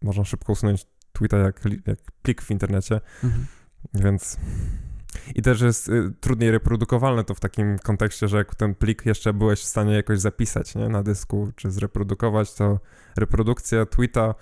[0.02, 3.46] można szybko usunąć tweeta jak, jak plik w internecie, Mhm.
[3.94, 4.38] więc.
[5.36, 9.34] I też jest y, trudniej reprodukowalne to w takim kontekście, że jak ten plik jeszcze
[9.34, 12.80] byłeś w stanie jakoś zapisać nie, na dysku, czy zreprodukować, to
[13.18, 14.36] reprodukcja tweeta,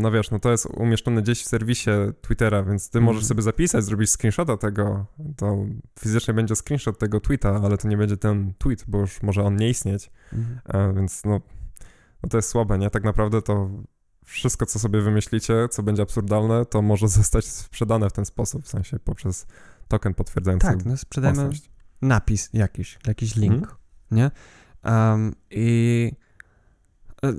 [0.00, 3.28] no wiesz, no to jest umieszczone gdzieś w serwisie Twittera, więc ty możesz Mhm.
[3.28, 5.56] sobie zapisać, zrobić screenshota tego, to
[6.00, 9.56] fizycznie będzie screenshot tego tweeta, ale to nie będzie ten tweet, bo już może on
[9.56, 10.60] nie istnieć, Mhm.
[10.64, 11.40] e, więc no,
[12.22, 12.90] no to jest słabe, nie?
[12.90, 13.70] Tak naprawdę to
[14.24, 18.68] wszystko, co sobie wymyślicie, co będzie absurdalne, to może zostać sprzedane w ten sposób, w
[18.68, 19.46] sensie poprzez
[19.88, 21.70] token potwierdzający Tak, no sprzedajmy własność.
[22.02, 23.76] napis jakiś, jakiś link, Mhm.
[24.10, 24.30] nie?
[24.84, 26.12] Um, I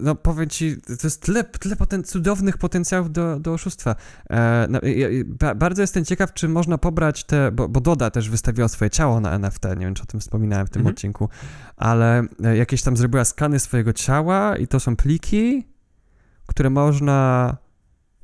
[0.02, 3.96] no powiem ci, to jest tyle, tyle poten- cudownych potencjałów do, do oszustwa.
[4.30, 4.80] E, no,
[5.26, 9.20] ba, bardzo jestem ciekaw, czy można pobrać te, bo, bo Doda też wystawiła swoje ciało
[9.20, 10.94] na NFT, nie wiem, czy o tym wspominałem w tym Mhm.
[10.94, 11.30] odcinku,
[11.78, 15.68] ale e, jakieś tam zrobiła skany swojego ciała i to są pliki,
[16.48, 17.58] które można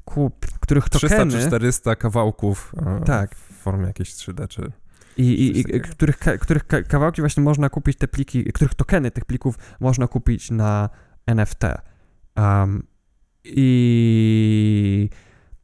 [0.06, 1.32] kup, których 300 tokeny...
[1.32, 3.36] czy 400 kawałków e, Tak.
[3.36, 4.72] w formie jakiejś 3D, czy...
[5.18, 9.12] I, i, i których, ka- których ka- kawałki właśnie można kupić te pliki, których tokeny
[9.12, 10.90] tych plików można kupić na
[11.36, 11.64] NFT.
[12.38, 12.88] Um,
[13.46, 15.10] I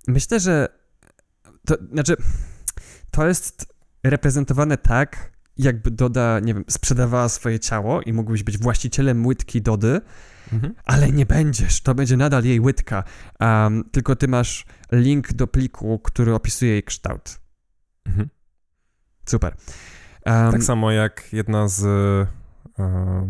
[0.08, 0.68] myślę, że
[1.66, 2.16] to znaczy
[3.12, 3.74] to jest
[4.04, 10.02] reprezentowane tak, jakby Doda, nie wiem, sprzedawała swoje ciało i mógłbyś być właścicielem łydki Dody,
[10.54, 10.74] Mhm.
[10.84, 13.04] ale nie będziesz, to będzie nadal jej łydka,
[13.40, 17.40] um, tylko ty masz link do pliku, który opisuje jej kształt.
[18.06, 18.30] Mhm.
[19.26, 19.56] Super.
[20.26, 21.82] Um, Tak samo jak jedna z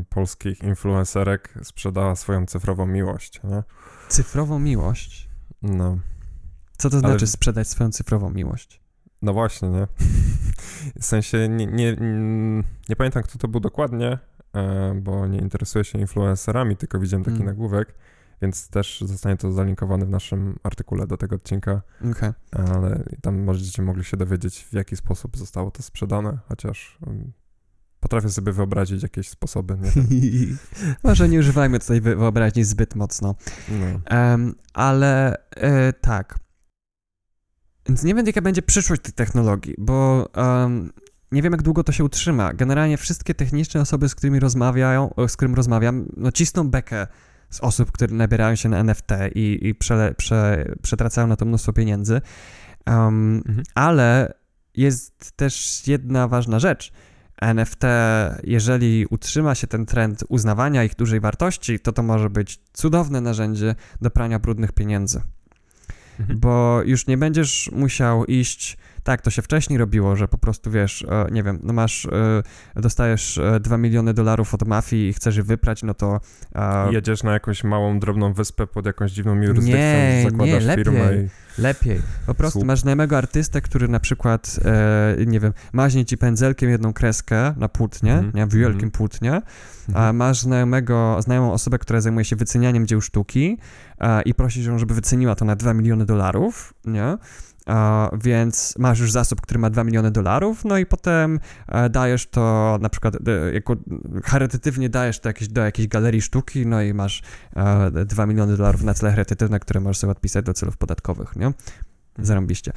[0.10, 3.64] polskich influencerek sprzedała swoją cyfrową miłość, nie?
[4.10, 5.30] Cyfrową miłość.
[5.62, 5.98] No,
[6.78, 8.82] Co to Ale- znaczy sprzedać swoją cyfrową miłość?
[9.22, 9.88] no właśnie, nie?
[11.02, 14.20] W sensie nie, nie, mm, nie pamiętam, kto to był dokładnie,
[14.56, 17.48] e, bo nie interesuję się influencerami, tylko widziałem taki Mm.
[17.48, 17.96] nagłówek,
[18.42, 21.82] więc też zostanie to zalinkowane w naszym artykule do tego odcinka.
[22.12, 22.32] Okej.
[22.52, 27.32] ale tam będziecie mogli się dowiedzieć, w jaki sposób zostało to sprzedane, chociaż um,
[28.06, 29.92] potrafię sobie wyobrazić jakieś sposoby, nie.
[31.04, 33.36] Może nie używajmy tutaj wy- wyobraźni zbyt mocno.
[33.70, 33.86] No.
[34.06, 36.36] Em, ale e, tak.
[37.90, 40.92] Więc nie wiem, jaka będzie przyszłość tych technologii, bo em,
[41.32, 42.54] nie wiem, jak długo to się utrzyma.
[42.54, 47.08] Generalnie wszystkie techniczne osoby, z którymi rozmawiają, z którym rozmawiam, no cisną bekę
[47.50, 50.16] z osób, które nabierają się na NFT i, i prze,
[50.82, 52.22] przetracają na to mnóstwo pieniędzy.
[52.86, 53.64] Em, Mhm.
[53.76, 54.34] ale
[54.76, 56.92] jest też jedna ważna rzecz.
[57.42, 57.84] NFT,
[58.44, 63.76] jeżeli utrzyma się ten trend uznawania ich dużej wartości, to to może być cudowne narzędzie
[64.02, 65.22] do prania brudnych pieniędzy.
[66.20, 66.40] Mhm.
[66.40, 71.06] Bo już nie będziesz musiał iść Tak, to się wcześniej robiło, że po prostu wiesz,
[71.10, 72.12] e, nie wiem, no masz, e,
[72.82, 76.20] dostajesz e, 2 miliony dolarów od mafii i chcesz je wyprać, no to.
[76.56, 81.00] e, Jedziesz na jakąś małą, drobną wyspę pod jakąś dziwną jurysdykcją, Nie, zakładasz nie, firmę
[81.00, 81.26] lepiej.
[81.26, 81.30] i...
[81.62, 82.02] Lepiej.
[82.26, 82.68] Po prostu Słup.
[82.68, 84.60] masz znajomego artystę, który na przykład,
[85.20, 88.92] e, nie wiem, maźnie ci pędzelkiem jedną kreskę na płótnie, Mhm, nie, w wielkim mhm.
[88.92, 89.32] płótnie,
[89.88, 90.16] a Mhm.
[90.16, 93.58] masz znajomego, znajomą osobę, która zajmuje się wycenianiem dzieł sztuki
[94.00, 97.18] e, i prosisz ją, żeby wyceniła to na 2 miliony dolarów, nie?
[98.24, 102.78] Więc masz już zasób, który ma 2 miliony dolarów, no i potem e, dajesz to
[102.82, 103.76] na przykład e, jako
[104.24, 107.22] charytatywnie dajesz to jakieś, do jakiejś galerii sztuki, no i masz
[107.56, 111.52] e, 2 miliony dolarów na cele charytatywne, które możesz sobie odpisać do celów podatkowych, nie?
[112.20, 112.72] Zarąbiście.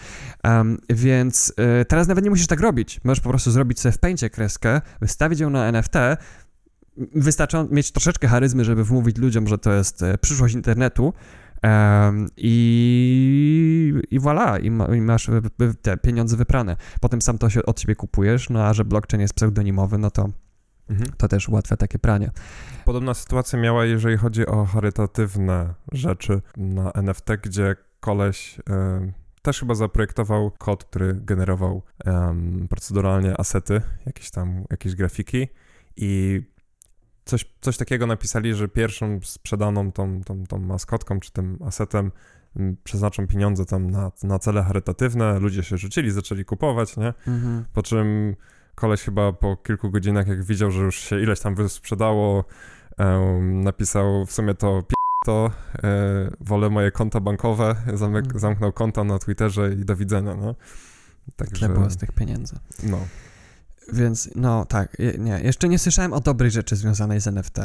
[0.44, 3.00] Um, więc e, teraz nawet nie musisz tak robić.
[3.04, 5.94] Możesz po prostu zrobić sobie w pęcie kreskę, wystawić ją na NFT.
[7.14, 11.12] Wystarczy mieć troszeczkę charyzmy, żeby wmówić ludziom, że to jest e, przyszłość internetu.
[12.36, 15.30] I, I voilà, i, ma, i masz
[15.82, 16.76] te pieniądze wyprane.
[17.00, 20.28] Potem sam to się od siebie kupujesz, no a że blockchain jest pseudonimowy, no to,
[20.90, 21.10] Mhm.
[21.16, 22.30] to też ułatwia takie pranie.
[22.84, 29.74] Podobna sytuacja miała, jeżeli chodzi o charytatywne rzeczy na NFT, gdzie koleś e, też chyba
[29.74, 35.48] zaprojektował kod, który generował em, proceduralnie asety, jakieś tam, jakieś grafiki
[35.96, 36.42] i
[37.28, 42.12] coś, coś takiego napisali, że pierwszą sprzedaną tą, tą, tą maskotką czy tym asetem
[42.56, 47.14] m, przeznaczą pieniądze tam na, na cele charytatywne, ludzie się rzucili, zaczęli kupować, nie?
[47.72, 48.36] Po czym
[48.74, 52.44] koleś chyba po kilku godzinach, jak widział, że już się ileś tam wysprzedało,
[52.98, 54.82] em, napisał w sumie to
[55.26, 55.50] to,
[55.84, 58.38] e, wolę moje konta bankowe, Mhm.
[58.38, 60.54] zamknął konta na Twitterze i do widzenia, no.
[61.36, 62.56] Tyle Także, było z tych pieniędzy.
[62.82, 62.98] no.
[63.92, 67.56] Więc no tak, nie, jeszcze nie słyszałem o dobrej rzeczy związanej z NFT.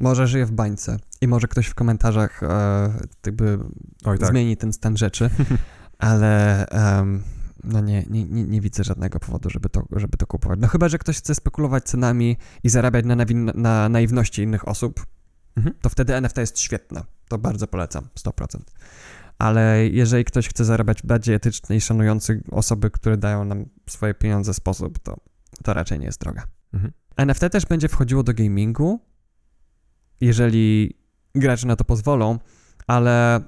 [0.00, 2.92] Może żyję w bańce i może ktoś w komentarzach e,
[3.26, 3.58] jakby
[4.04, 4.28] Oj tak.
[4.28, 5.30] zmieni ten stan rzeczy,
[5.98, 7.22] ale em,
[7.64, 10.58] no nie, nie, nie, nie widzę żadnego powodu, żeby to, żeby to kupować.
[10.62, 15.06] No chyba, że ktoś chce spekulować cenami i zarabiać na, nawin- na naiwności innych osób,
[15.56, 15.76] Mhm.
[15.80, 17.02] to wtedy NFT jest świetne.
[17.28, 18.58] To bardzo polecam, 100%.
[19.42, 24.54] Ale jeżeli ktoś chce zarabiać bardziej etyczny i szanujący osoby, które dają nam swoje pieniądze
[24.54, 25.16] sposób, to,
[25.62, 26.42] to raczej nie jest droga.
[26.74, 26.92] Mhm.
[27.16, 29.00] NFT też będzie wchodziło do gamingu,
[30.20, 30.96] jeżeli
[31.34, 32.38] gracze na to pozwolą,
[32.86, 33.40] ale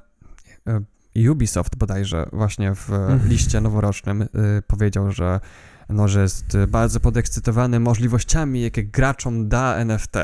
[1.16, 3.28] e, Ubisoft bodajże właśnie w Mhm.
[3.28, 4.28] liście noworocznym y,
[4.66, 5.40] powiedział, że,
[5.88, 10.16] no, że jest y, bardzo podekscytowany możliwościami, jakie graczom da NFT.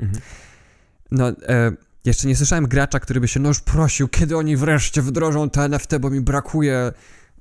[0.00, 0.20] Mhm.
[1.10, 1.72] No, e,
[2.04, 5.62] jeszcze nie słyszałem gracza, który by się no już prosił, kiedy oni wreszcie wdrożą te
[5.62, 6.92] NFT, bo mi brakuje.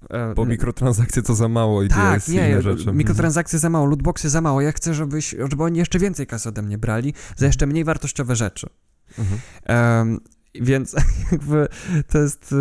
[0.10, 2.92] E, Bo mikrotransakcje to za mało i tak, DLC nie, inne rzeczy.
[2.94, 4.62] mikrotransakcje za mało, lootboxy za mało.
[4.62, 8.36] Ja chcę, żebyś, żeby oni jeszcze więcej kasy ode mnie brali za jeszcze mniej wartościowe
[8.36, 8.70] rzeczy.
[9.18, 9.40] Mhm.
[9.64, 10.20] Em,
[10.56, 10.96] więc
[11.32, 11.68] jakby
[12.08, 12.56] to jest y,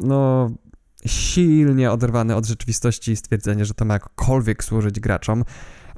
[0.00, 0.50] no
[1.06, 5.44] silnie oderwane od rzeczywistości stwierdzenie, że to ma jakkolwiek służyć graczom.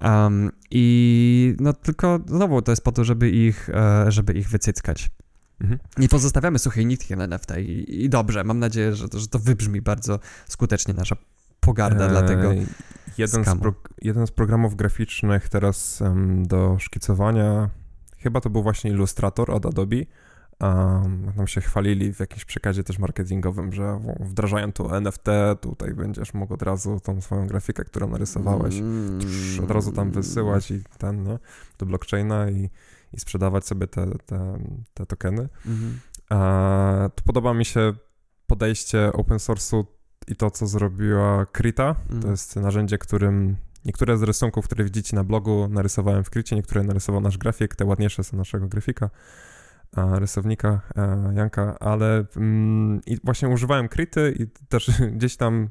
[0.00, 5.10] Em, I no tylko znowu to jest po to, żeby ich, e, żeby ich wycyckać.
[5.60, 5.78] Mhm.
[5.98, 9.38] Nie pozostawiamy suchej nitki na NFT i, i dobrze, mam nadzieję, że to, że to
[9.38, 11.16] wybrzmi bardzo skutecznie nasza
[11.60, 12.52] pogarda dla tego.
[12.52, 12.66] Eee,
[13.18, 17.70] jeden, z pro, jeden z programów graficznych teraz em, do szkicowania,
[18.18, 19.96] chyba to był właśnie Illustrator od Adobe.
[20.60, 25.26] Um, tam się chwalili w jakimś przekazie też marketingowym, że wdrażają tu NFT,
[25.60, 29.18] tutaj będziesz mógł od razu tą swoją grafikę, którą narysowałeś, Mm.
[29.64, 31.38] od razu tam wysyłać i ten, nie,
[31.78, 32.70] do blockchaina i,
[33.12, 34.58] i sprzedawać sobie te, te,
[34.94, 35.48] te tokeny.
[35.66, 36.00] Mhm.
[36.30, 37.92] A, tu podoba mi się
[38.46, 39.84] podejście open source'u
[40.28, 41.94] i to, co zrobiła Krita.
[41.94, 42.30] To Mhm.
[42.30, 47.20] jest narzędzie, którym niektóre z rysunków, które widzicie na blogu, narysowałem w Kricie, niektóre narysował
[47.20, 49.10] nasz grafik, te ładniejsze są naszego grafika,
[49.96, 55.68] rysownika e, Janka, ale mm, i właśnie używałem Krity i też gdzieś tam,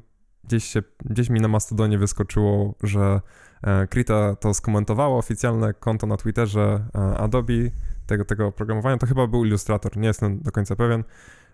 [0.48, 3.20] gdzieś, się, gdzieś mi na Mastodonie wyskoczyło, że
[3.62, 7.70] e, Krita to skomentowało, oficjalne konto na Twitterze e, Adobe
[8.06, 11.04] tego, tego oprogramowania, to chyba był Illustrator, nie jestem do końca pewien,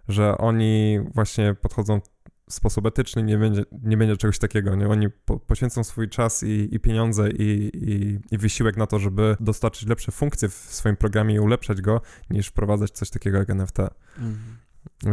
[0.09, 2.00] że oni właśnie podchodzą
[2.48, 4.88] w sposób etyczny, nie będzie, nie będzie czegoś takiego, nie?
[4.88, 9.37] Oni po, poświęcą swój czas i, i pieniądze i, i, i wysiłek na to, żeby
[9.40, 13.78] dostarczyć lepsze funkcje w swoim programie i ulepszać go, niż wprowadzać coś takiego jak NFT.
[14.18, 14.59] Mhm.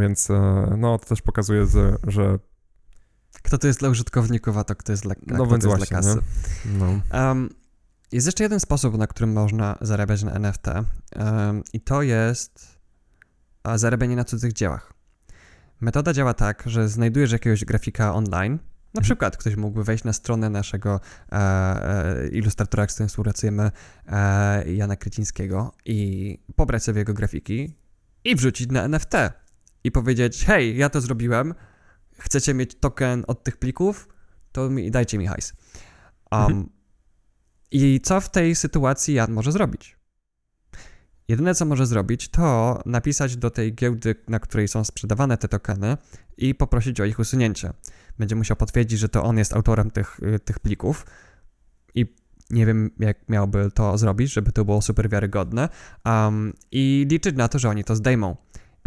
[0.00, 1.66] Więc e, no, to też pokazuje,
[2.06, 2.38] że
[3.42, 5.70] Kto to jest dla użytkowników, a to kto jest dla, a No kto więc to
[5.70, 6.20] jest dla właśnie, kasy.
[6.78, 7.48] no, Um,
[8.12, 10.66] jest jeszcze jeden sposób, na którym można zarabiać na NFT
[11.16, 12.78] um, i to jest
[13.74, 14.92] zarabianie na cudzych dziełach.
[15.80, 19.04] Metoda działa tak, że znajdujesz jakiegoś grafika online, na Mhm.
[19.04, 21.00] przykład ktoś mógłby wejść na stronę naszego
[21.32, 23.70] e, e, ilustratora, z którym współpracujemy,
[24.06, 27.74] e, Jana Krycińskiego i pobrać sobie jego grafiki
[28.24, 29.12] i wrzucić na NFT
[29.84, 31.54] i powiedzieć, hej, ja to zrobiłem,
[32.22, 34.08] chcecie mieć token od tych plików,
[34.52, 35.52] to mi, dajcie mi hajs.
[36.32, 36.68] Um, Mhm.
[37.70, 39.96] I co w tej sytuacji Jan może zrobić?
[41.28, 45.96] Jedyne, co może zrobić, to napisać do tej giełdy, na której są sprzedawane te tokeny
[46.36, 47.72] i poprosić o ich usunięcie.
[48.18, 51.06] Będzie musiał potwierdzić, że to on jest autorem tych, y, tych plików
[51.94, 52.14] i
[52.50, 55.68] nie wiem, jak miałby to zrobić, żeby to było super wiarygodne
[56.04, 58.36] um, i liczyć na to, że oni to zdejmą.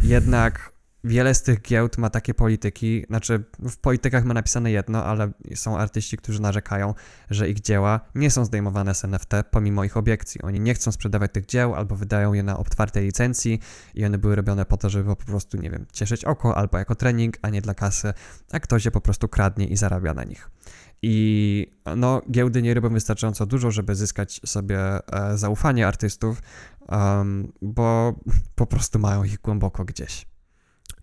[0.04, 0.72] Jednak
[1.06, 5.78] wiele z tych giełd ma takie polityki, znaczy w politykach ma napisane jedno, ale są
[5.78, 6.94] artyści, którzy narzekają,
[7.30, 10.42] że ich dzieła nie są zdejmowane z NFT pomimo ich obiekcji.
[10.42, 13.60] Oni nie chcą sprzedawać tych dzieł albo wydają je na otwartej licencji
[13.96, 16.96] i one były robione po to, żeby po prostu, nie wiem, cieszyć oko albo jako
[16.96, 18.14] trening, a nie dla kasy,
[18.52, 20.50] a ktoś je po prostu kradnie i zarabia na nich.
[21.02, 26.42] I no, giełdy nie robią wystarczająco dużo, żeby zyskać sobie e, zaufanie artystów,
[26.88, 28.20] um, bo
[28.56, 30.35] po prostu mają ich głęboko gdzieś.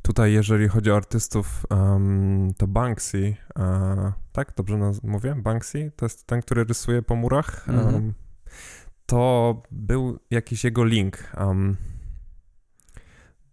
[0.02, 4.52] Tutaj, jeżeli chodzi o artystów, em, to Banksy, e, tak?
[4.56, 5.34] Dobrze mówię?
[5.34, 5.92] Banksy?
[5.96, 7.68] To jest ten, który rysuje po murach.
[7.68, 7.94] Mhm.
[7.94, 8.14] Em,
[9.06, 11.76] to był jakiś jego link em,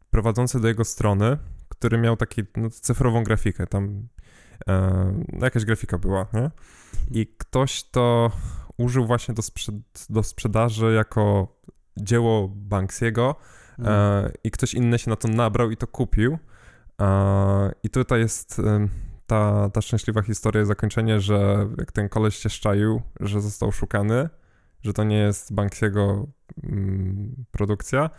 [0.09, 1.37] prowadzący do jego strony,
[1.69, 3.67] który miał taki no, cyfrową grafikę.
[3.67, 4.07] Tam
[4.67, 6.51] e, no, jakaś grafika była, nie?
[7.11, 8.31] I ktoś to
[8.77, 9.41] użył właśnie do,
[10.09, 11.55] do sprzedaży jako
[11.97, 13.35] dzieło Banksiego.
[13.85, 16.37] E, I ktoś inny się na to nabrał i to kupił.
[17.01, 18.61] E, I tutaj jest
[19.27, 24.29] ta, ta szczęśliwa historia, zakończenie, że jak ten koleś się szczaił, że został szukany,
[24.81, 26.27] że to nie jest Banksiego
[26.63, 28.09] mm, produkcja,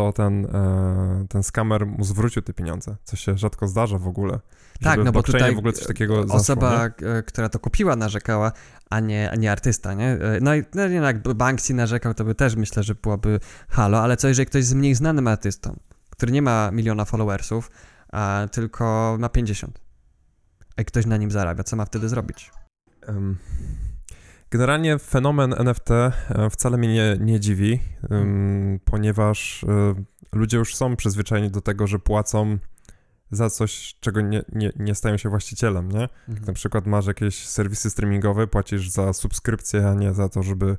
[0.00, 4.40] to ten, e, ten skamer mu zwrócił te pieniądze, co się rzadko zdarza w ogóle.
[4.82, 7.08] Tak, no bo tutaj w ogóle coś takiego zaszło, osoba, nie?
[7.08, 8.52] e, która to kupiła, narzekała,
[8.90, 10.06] a nie, a nie artysta, nie?
[10.06, 14.16] E, No i no, jakby Banksy narzekał, to by też myślę, że byłoby halo, ale
[14.16, 15.76] co jeżeli ktoś jest mniej znanym artystą,
[16.10, 17.70] który nie ma miliona followersów,
[18.12, 19.80] a tylko ma 50,
[20.76, 22.50] a ktoś na nim zarabia, co ma wtedy zrobić?
[23.06, 23.36] Em,
[24.50, 26.12] Generalnie fenomen NFT e,
[26.50, 29.94] wcale mnie nie, nie dziwi, em, ponieważ e,
[30.32, 32.58] ludzie już są przyzwyczajeni do tego, że płacą
[33.30, 36.08] za coś, czego nie, nie, nie stają się właścicielem, nie?
[36.28, 36.46] Mhm.
[36.46, 40.76] Na przykład masz jakieś serwisy streamingowe, płacisz za subskrypcję, a nie za to, żeby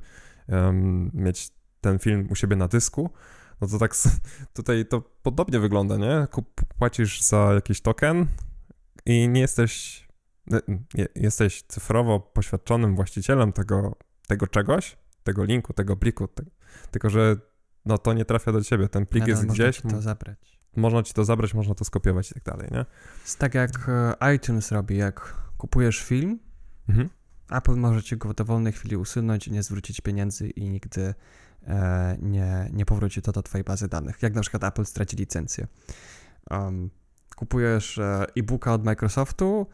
[0.48, 3.10] em, mieć ten film u siebie na dysku.
[3.60, 3.94] No to tak
[4.54, 6.26] tutaj to podobnie wygląda, nie?
[6.30, 8.26] Kup, płacisz za jakiś token
[9.06, 10.06] i nie jesteś,
[11.14, 13.96] jesteś cyfrowo poświadczonym właścicielem tego,
[14.28, 16.44] tego czegoś, tego linku, tego pliku, te,
[16.90, 17.36] tylko że
[17.84, 20.60] no to nie trafia do ciebie, ten plik Nadal jest można gdzieś, ci to zabrać.
[20.76, 22.84] można ci to zabrać, można to skopiować i tak dalej, nie?
[23.22, 23.70] Jest tak jak
[24.20, 26.38] e, iTunes robi, jak kupujesz film,
[26.88, 27.08] Mhm.
[27.50, 31.14] Apple może ci go w dowolnej chwili usunąć i nie zwrócić pieniędzy i nigdy
[31.66, 34.22] e, nie, nie powróci to do twojej bazy danych.
[34.22, 35.66] Jak na przykład Apple straci licencję.
[36.50, 36.90] Um,
[37.36, 39.66] kupujesz e, e-booka od Microsoftu,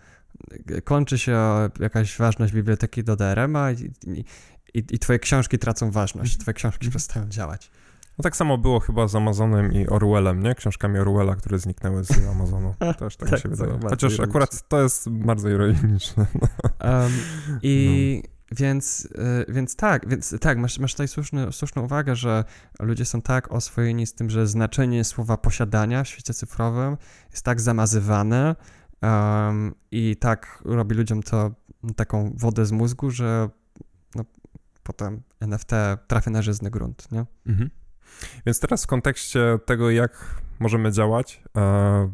[0.84, 1.38] kończy się
[1.80, 4.24] jakaś ważność biblioteki do DRM-a i, i,
[4.74, 6.90] i, twoje książki tracą ważność, twoje książki Mhm.
[6.90, 7.70] przestają działać.
[8.18, 10.54] No tak samo było chyba z Amazonem i Orwellem, nie?
[10.54, 12.74] Książkami Orwella, które zniknęły z Amazonu.
[12.98, 13.78] Też tak, mi Tak, się wydaje.
[13.90, 16.26] Chociaż akurat to jest bardzo ironiczne.
[16.84, 17.12] Um,
[17.62, 18.56] I No.
[18.58, 19.08] więc,
[19.48, 22.44] y, więc tak, więc tak, masz, masz tutaj słuszny, słuszną uwagę, że
[22.80, 26.96] ludzie są tak oswojeni z tym, że znaczenie słowa posiadania w świecie cyfrowym
[27.30, 28.56] jest tak zamazywane
[29.02, 31.50] um, i tak robi ludziom to
[31.96, 33.48] taką wodę z mózgu, że
[34.14, 34.24] no,
[34.82, 35.70] potem NFT
[36.06, 37.26] trafia na żyzny grunt, nie?
[37.46, 37.70] Mhm.
[38.46, 42.12] Więc teraz w kontekście tego, jak możemy działać, e,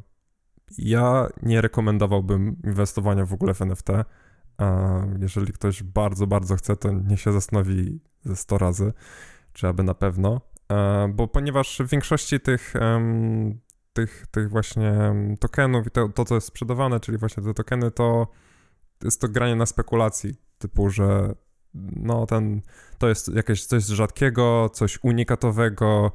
[0.78, 3.90] ja nie rekomendowałbym inwestowania w ogóle w NFT.
[3.90, 4.04] E,
[5.20, 8.92] jeżeli ktoś bardzo, bardzo chce, to niech się zastanowi ze 100 razy,
[9.52, 10.40] czy aby na pewno.
[10.72, 12.74] E, bo ponieważ w większości tych,
[13.94, 17.90] tych, tych właśnie em, tokenów i to, to, co jest sprzedawane, czyli właśnie te tokeny,
[17.90, 18.26] to
[19.04, 21.34] jest to granie na spekulacji, typu, że
[21.96, 22.62] no ten,
[22.98, 26.12] to jest jakieś coś rzadkiego, coś unikatowego,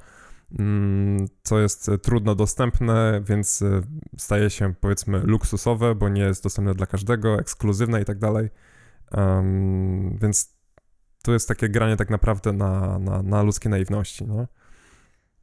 [0.59, 3.81] mm, co jest e, trudno dostępne, więc e,
[4.17, 8.49] staje się powiedzmy luksusowe, bo nie jest dostępne dla każdego, ekskluzywne i tak dalej.
[10.21, 10.59] Więc
[11.23, 14.47] tu jest takie granie tak naprawdę na, na, na ludzkiej naiwności, nie?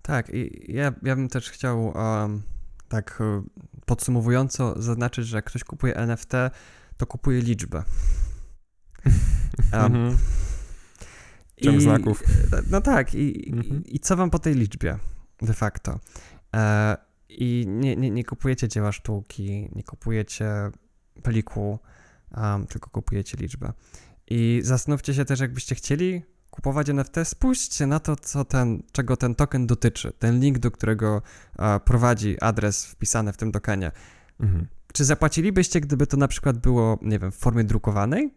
[0.06, 2.42] Tak, i ja, ja bym też chciał um,
[2.88, 3.42] tak e,
[3.86, 6.32] podsumowująco zaznaczyć, że jak ktoś kupuje NFT,
[6.96, 7.82] to kupuje liczbę.
[9.72, 10.16] Um, Mhm.
[11.64, 12.22] Ciąg I- znaków.
[12.70, 13.84] No tak, i, Mhm.
[13.84, 14.98] i, i co wam po tej liczbie
[15.42, 15.98] de facto?
[16.57, 16.96] E,
[17.28, 20.50] I nie, nie, nie kupujecie dzieła sztuki, nie kupujecie
[21.22, 21.78] pliku,
[22.36, 23.72] um, tylko kupujecie liczbę.
[24.30, 29.34] I zastanówcie się też, jakbyście chcieli kupować NFT, spójrzcie na to, co ten, czego ten
[29.34, 30.12] token dotyczy.
[30.18, 31.22] Ten link, do którego
[31.84, 33.92] prowadzi adres wpisany w tym tokenie.
[34.40, 34.66] Mhm.
[34.92, 38.34] czy zapłacilibyście, gdyby to na przykład było, nie wiem, w formie drukowanej?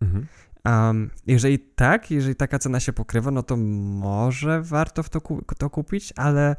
[0.00, 0.26] Mhm.
[0.64, 5.42] Um, jeżeli tak, jeżeli taka cena się pokrywa, no to może warto w to, ku
[5.58, 6.56] to kupić, ale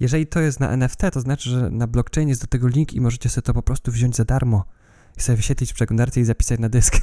[0.00, 3.00] jeżeli to jest na NFT, to znaczy, że na blockchainie jest do tego link i
[3.00, 4.64] możecie sobie to po prostu wziąć za darmo
[5.16, 6.96] i sobie wyświetlić w przeglądarce i zapisać na dysk,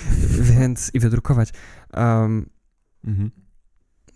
[0.58, 1.52] więc i wydrukować.
[1.96, 2.46] Um,
[3.06, 3.30] Mhm.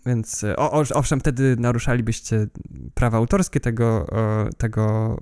[0.05, 2.47] więc o, o, owszem, wtedy naruszalibyście
[2.93, 5.17] prawa autorskie tego, e, tego,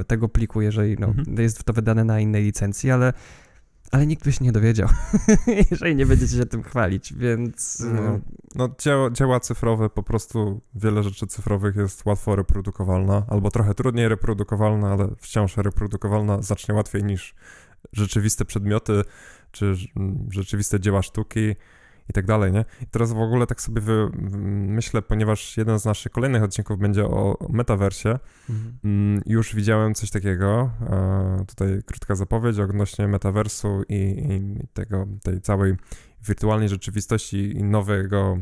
[0.00, 1.36] e, tego pliku, jeżeli no, Mhm.
[1.38, 3.12] jest to wydane na innej licencji, ale,
[3.92, 4.88] ale nikt by się nie dowiedział,
[5.70, 7.80] jeżeli nie będziecie się tym chwalić, więc...
[7.94, 8.20] No, e,
[8.54, 14.08] no dzieła, dzieła cyfrowe, po prostu wiele rzeczy cyfrowych jest łatwo reprodukowalna, albo trochę trudniej
[14.08, 17.34] reprodukowalna, ale wciąż reprodukowalna znacznie łatwiej niż
[17.92, 19.02] rzeczywiste przedmioty,
[19.52, 19.74] czy
[20.30, 21.54] rzeczywiste dzieła sztuki
[22.08, 22.64] i tak dalej, nie?
[22.82, 24.10] I teraz w ogóle tak sobie wy,
[24.66, 28.18] myślę, ponieważ jeden z naszych kolejnych odcinków będzie o metaversie,
[28.50, 28.78] mhm.
[28.84, 30.70] Mm, Już widziałem coś takiego.
[31.48, 35.74] Tutaj krótka zapowiedź odnośnie metaversu i, i tego, tej całej
[36.26, 38.38] wirtualnej rzeczywistości i nowego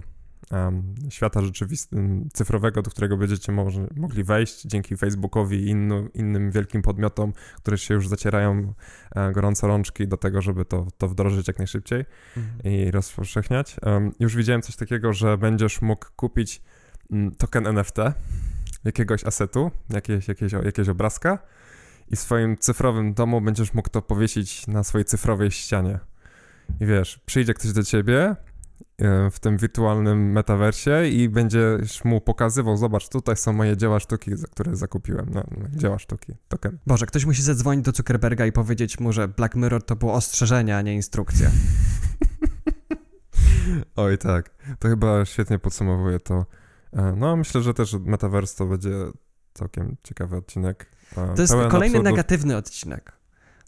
[0.51, 5.69] em, świata rzeczywistym, cyfrowego, do którego będziecie może, mogli wejść dzięki Facebookowi i
[6.15, 8.75] innym wielkim podmiotom, które się już zacierają
[9.17, 12.05] e, gorąco rączki do tego, żeby to, to wdrożyć jak najszybciej
[12.37, 12.75] Mhm.
[12.75, 13.77] i rozpowszechniać.
[13.83, 16.63] Um, już widziałem coś takiego, że będziesz mógł kupić
[17.11, 17.97] mm, token NFT
[18.85, 21.39] jakiegoś asetu, jakieś, jakieś, jakiegoś obrazka
[22.11, 25.99] i w swoim cyfrowym domu będziesz mógł to powiesić na swojej cyfrowej ścianie.
[26.81, 28.37] I wiesz, przyjdzie ktoś do ciebie
[29.31, 34.47] w tym wirtualnym metaversie i będziesz mu pokazywał, zobacz, tutaj są moje dzieła sztuki, za
[34.47, 35.27] które zakupiłem.
[35.35, 36.79] No, no, dzieła sztuki, token.
[36.87, 40.77] Boże, ktoś musi zadzwonić do Zuckerberga i powiedzieć mu, że Black Mirror to było ostrzeżenie,
[40.77, 41.51] a nie instrukcja.
[43.97, 46.47] Oj tak, to chyba świetnie podsumowuje to.
[46.93, 48.91] E, No, myślę, że też Metaverse to będzie
[49.55, 50.91] całkiem ciekawy odcinek.
[51.17, 52.05] E, To jest kolejny absurdów.
[52.05, 53.13] negatywny odcinek.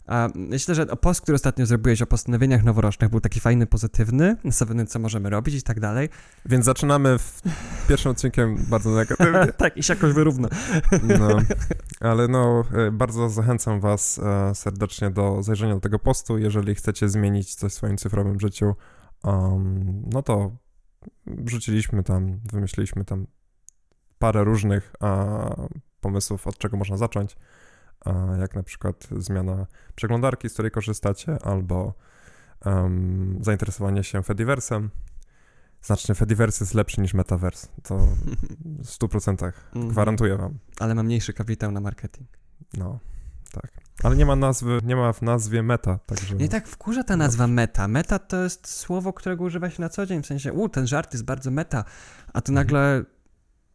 [0.07, 4.85] A myślę, że post, który ostatnio zrobiłeś o postanowieniach noworocznych był taki fajny, pozytywny, nastawiony
[4.85, 6.09] co możemy robić i tak dalej.
[6.45, 7.41] Więc zaczynamy w
[7.87, 9.53] pierwszym odcinkiem bardzo negatywnie.
[9.57, 10.49] tak, i się jakoś wyrówna.
[11.19, 11.37] No,
[11.99, 16.37] ale no, e, bardzo zachęcam Was e, serdecznie do zajrzenia do tego postu.
[16.37, 18.75] Jeżeli chcecie zmienić coś w swoim cyfrowym życiu,
[19.23, 20.51] um, no to
[21.25, 23.27] wrzuciliśmy tam, wymyśliliśmy tam
[24.19, 25.55] parę różnych a,
[26.01, 27.37] pomysłów, od czego można zacząć.
[28.05, 31.93] A, jak na przykład zmiana przeglądarki, z której korzystacie, albo
[32.65, 34.89] em, zainteresowanie się Fediversem.
[35.81, 37.67] Znacznie Fediverse jest lepszy niż Metaverse.
[37.83, 37.97] To
[38.65, 39.29] w 100%.
[39.75, 39.89] Mhm.
[39.89, 40.57] Gwarantuję Wam.
[40.79, 42.29] Ale ma mniejszy kapitał na marketing.
[42.73, 42.99] No,
[43.51, 43.71] tak.
[44.03, 46.35] Ale nie ma nazwy, nie ma w nazwie meta, także...
[46.35, 47.87] Nie tak wkurza ta nazwa meta.
[47.87, 51.13] Meta to jest słowo, którego używa się na co dzień, w sensie, u, ten żart
[51.13, 51.83] jest bardzo meta,
[52.33, 52.53] a tu Mhm.
[52.55, 53.03] nagle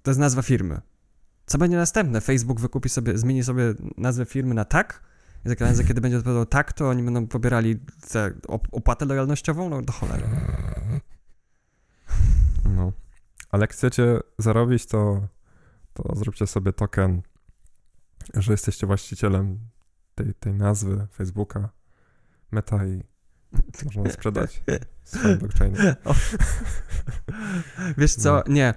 [0.03, 0.81] to jest nazwa firmy.
[1.53, 2.21] Co będzie następne?
[2.21, 5.03] Facebook wykupi sobie, zmieni sobie nazwę firmy na tak?
[5.45, 7.79] I za kiedy- za kiedy będzie odpowiadał tak, to oni będą pobierali
[8.11, 9.69] tę op- opłatę lojalnościową?
[9.69, 10.23] No do cholery.
[12.65, 12.93] No.
[13.51, 15.29] Ale jak chcecie zarobić, to,
[15.95, 17.23] to zróbcie sobie token,
[18.35, 19.59] że jesteście właścicielem
[20.15, 21.69] tej, tej nazwy Facebooka,
[22.51, 23.03] meta i
[23.85, 24.63] można sprzedać
[25.05, 25.79] swoim blockchainie.
[27.99, 28.35] Wiesz co?
[28.35, 28.43] No.
[28.55, 28.75] Nie.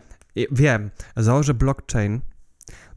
[0.52, 0.90] Wiem.
[1.16, 2.22] Założę blockchain,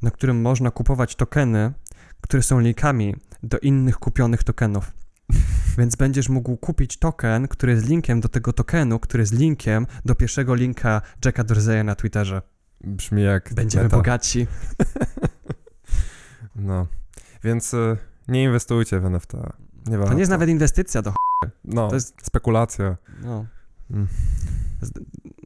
[0.02, 1.72] na którym można kupować tokeny,
[2.20, 4.92] które są linkami do innych kupionych tokenów.
[5.78, 10.14] Więc będziesz mógł kupić token, który jest linkiem do tego tokenu, który jest linkiem do
[10.14, 12.42] pierwszego linka Jacka Dorseya na Twitterze.
[12.80, 13.96] Brzmi jak Będziemy meta.
[13.96, 14.46] bogaci.
[16.56, 16.86] No.
[17.44, 17.96] Więc y,
[18.28, 19.32] nie inwestujcie w NFT.
[19.86, 21.14] Nie To nie jest nawet inwestycja do ch...
[21.64, 22.96] No, to jest- spekulacja.
[23.22, 23.46] no.
[23.90, 24.08] Mm.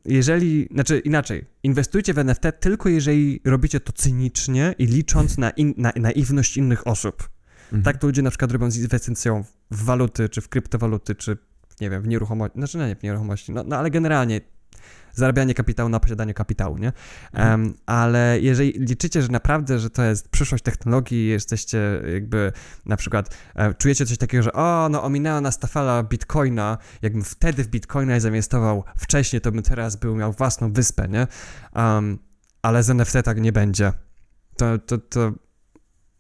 [0.05, 5.75] Jeżeli, znaczy inaczej, inwestujcie w NFT tylko jeżeli robicie to cynicznie i licząc na, in,
[5.77, 7.29] na naiwność innych osób.
[7.65, 7.83] Mhm.
[7.83, 11.37] Tak to ludzie na przykład robią z inwestycją w waluty, czy w kryptowaluty, czy
[11.81, 14.41] nie wiem, w nieruchomości, znaczy nie w nieruchomości, no, no ale generalnie
[15.13, 16.93] zarabianie kapitału na posiadaniu kapitału, nie?
[17.33, 17.63] Mhm.
[17.63, 22.53] Em, ale jeżeli liczycie, że naprawdę, że to jest przyszłość technologii, jesteście jakby
[22.87, 27.25] na przykład, e, czujecie coś takiego, że o, no ominęła nas ta fala bitcoina, jakbym
[27.25, 31.27] wtedy w bitcoina zainwestował wcześniej, to bym teraz był miał własną wyspę, nie?
[31.75, 32.19] Em,
[32.63, 33.93] ale z NFT tak nie będzie.
[34.57, 35.33] To, to, to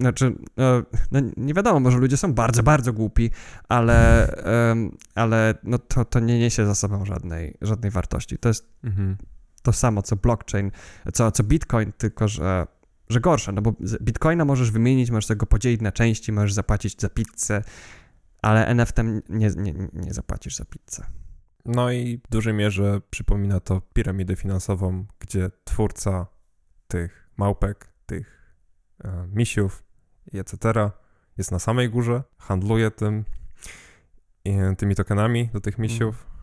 [0.02, 0.82] znaczy, e,
[1.12, 3.30] no nie wiadomo, może ludzie są bardzo, bardzo głupi,
[3.68, 4.26] ale,
[5.14, 8.38] ale no to, to nie niesie za sobą żadnej, żadnej wartości.
[8.38, 9.16] To jest Mhm.
[9.62, 10.70] to samo co blockchain,
[11.12, 12.66] co, co bitcoin, tylko że,
[13.08, 17.00] że gorsze, no bo bitcoina możesz wymienić, możesz sobie go podzielić na części, możesz zapłacić
[17.00, 17.62] za pizzę,
[18.42, 18.96] ale NFT
[19.28, 21.06] nie, nie, nie zapłacisz za pizzę.
[21.64, 26.26] No i w dużej mierze przypomina to piramidę finansową, gdzie twórca
[26.88, 28.56] tych małpek, tych
[29.04, 29.82] e, misiów
[30.38, 30.90] etc.
[31.38, 33.24] jest na samej górze, handluje tym,
[34.44, 36.42] i, tymi tokenami do tych misiów mm.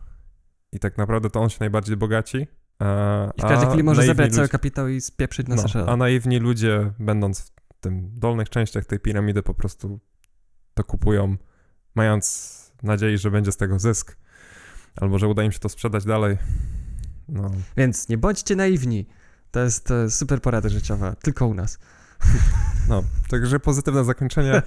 [0.72, 2.46] i tak naprawdę to on się najbardziej bogaci.
[2.78, 6.38] A, I w każdej chwili może zebrać cały kapitał i spieprzyć na no, A naiwni
[6.38, 10.00] ludzie, będąc w tym dolnych częściach tej piramidy, po prostu
[10.74, 11.36] to kupują,
[11.94, 14.16] mając nadzieję, że będzie z tego zysk,
[14.96, 16.38] albo że uda im się to sprzedać dalej.
[17.28, 17.50] No.
[17.76, 19.06] Więc nie bądźcie naiwni.
[19.50, 21.78] To jest super porada życiowa, tylko u nas.
[22.90, 24.62] No, także pozytywne zakończenie.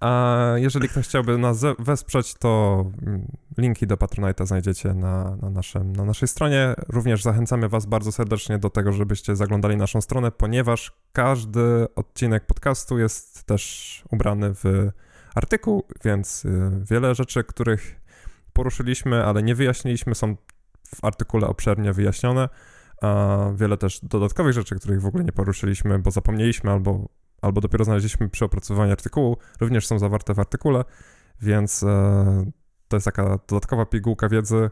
[0.00, 3.26] A jeżeli ktoś chciałby nas wesprzeć, to mm,
[3.58, 6.74] linki do Patronite'a znajdziecie na, na, naszym, na naszej stronie.
[6.88, 12.98] Również zachęcamy Was bardzo serdecznie do tego, żebyście zaglądali naszą stronę, ponieważ każdy odcinek podcastu
[12.98, 14.90] jest też ubrany w
[15.34, 18.00] artykuł, więc y, wiele rzeczy, których
[18.52, 20.36] poruszyliśmy, ale nie wyjaśniliśmy, są
[20.94, 22.48] w artykule obszernie wyjaśnione
[23.02, 27.08] a wiele też dodatkowych rzeczy, których w ogóle nie poruszyliśmy, bo zapomnieliśmy albo,
[27.42, 30.84] albo dopiero znaleźliśmy przy opracowaniu artykułu, również są zawarte w artykule,
[31.40, 32.50] więc e,
[32.88, 34.70] to jest taka dodatkowa pigułka wiedzy.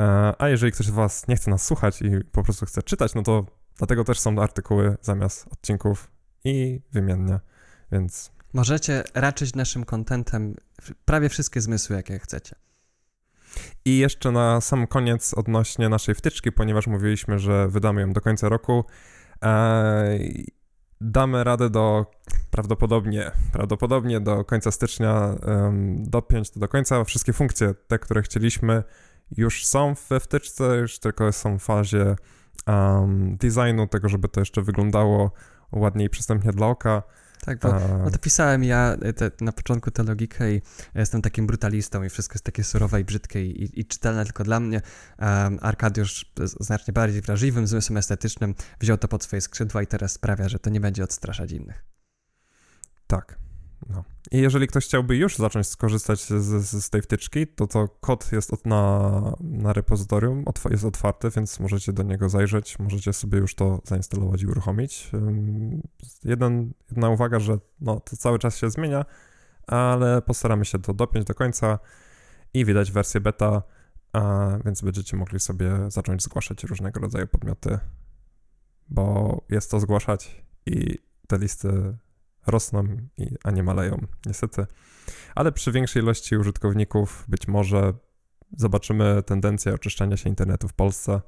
[0.00, 3.14] E, a jeżeli ktoś z Was nie chce nas słuchać i po prostu chce czytać,
[3.14, 3.46] no to
[3.78, 6.10] dlatego też są artykuły zamiast odcinków
[6.44, 7.40] i wymiennie,
[7.92, 8.32] więc...
[8.52, 10.54] Możecie raczyć naszym kontentem
[11.04, 12.56] prawie wszystkie zmysły, jakie chcecie.
[13.84, 18.48] I jeszcze na sam koniec odnośnie naszej wtyczki, ponieważ mówiliśmy, że wydamy ją do końca
[18.48, 18.84] roku.
[19.42, 20.18] E,
[21.00, 22.06] damy radę do
[22.50, 27.04] prawdopodobnie, prawdopodobnie do końca stycznia um, dopiąć to do końca.
[27.04, 28.82] Wszystkie funkcje, te, które chcieliśmy,
[29.36, 32.16] już są we wtyczce, już tylko są w fazie
[32.66, 35.30] um, designu, tego, żeby to jeszcze wyglądało
[35.72, 37.02] ładniej i przystępnie dla oka.
[37.40, 37.72] Tak, bo,
[38.04, 40.54] bo to pisałem ja e, te, na początku tę logikę i
[40.94, 44.44] ja jestem takim brutalistą i wszystko jest takie surowe i brzydkie i, i czytelne tylko
[44.44, 44.82] dla mnie.
[45.18, 50.48] Um, Arkadiusz znacznie bardziej wrażliwym zmysłem estetycznym wziął to pod swoje skrzydła i teraz sprawia,
[50.48, 51.84] że to nie będzie odstraszać innych.
[53.06, 53.47] Tak.
[53.86, 54.04] No.
[54.30, 58.52] I jeżeli ktoś chciałby już zacząć skorzystać z, z, tej wtyczki, to to kod jest
[58.52, 63.80] od, na, na repozytorium, jest otwarty, więc możecie do niego zajrzeć, możecie sobie już to
[63.84, 65.10] zainstalować i uruchomić.
[66.24, 69.04] Jeden, jedna uwaga, że no, to cały czas się zmienia,
[69.66, 71.78] ale postaramy się to dopiąć do końca
[72.54, 73.62] i widać wersję beta,
[74.12, 77.78] a, więc będziecie mogli sobie zacząć zgłaszać różnego rodzaju podmioty,
[78.88, 81.96] bo jest to zgłaszać i te listy
[82.48, 82.84] rosną,
[83.44, 84.66] a nie maleją, niestety.
[85.34, 87.92] Ale przy większej ilości użytkowników być może
[88.56, 91.20] zobaczymy tendencję oczyszczania się internetu w Polsce.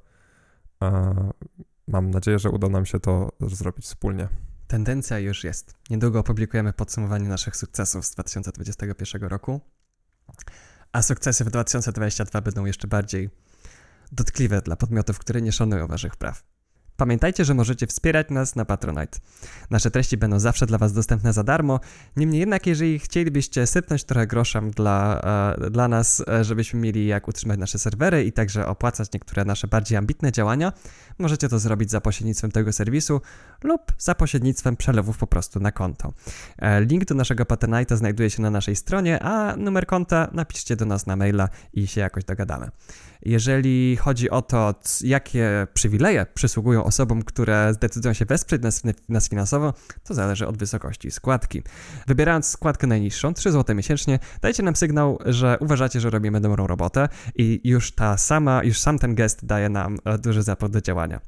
[1.88, 4.28] Mam nadzieję, że uda nam się to zrobić wspólnie.
[4.66, 5.74] Tendencja już jest.
[5.90, 9.60] Niedługo opublikujemy podsumowanie naszych sukcesów z 2021 roku,
[10.92, 13.30] a sukcesy w 2022 będą jeszcze bardziej
[14.12, 16.42] dotkliwe dla podmiotów, które nie szanują waszych praw.
[17.00, 19.18] Pamiętajcie, że możecie wspierać nas na Patronite.
[19.70, 21.80] Nasze treści będą zawsze dla Was dostępne za darmo.
[22.16, 25.20] Niemniej jednak, jeżeli chcielibyście sypnąć trochę groszem dla,
[25.58, 29.68] e, dla nas, e, żebyśmy mieli jak utrzymać nasze serwery i także opłacać niektóre nasze
[29.68, 30.72] bardziej ambitne działania,
[31.18, 33.20] możecie to zrobić za pośrednictwem tego serwisu
[33.64, 36.12] lub za pośrednictwem przelewów po prostu na konto.
[36.58, 40.84] E, link do naszego Patronite'a znajduje się na naszej stronie, a numer konta napiszcie do
[40.84, 42.70] nas na maila i się jakoś dogadamy.
[43.22, 49.74] Jeżeli chodzi o to, jakie przywileje przysługują osobom, które zdecydują się wesprzeć nas, nas finansowo,
[50.04, 51.62] to zależy od wysokości składki.
[52.06, 57.08] Wybierając składkę najniższą, 3 zł miesięcznie, dajcie nam sygnał, że uważacie, że robimy dobrą robotę
[57.34, 61.20] i już ta sama, już sam ten gest daje nam e, duży zapór do działania.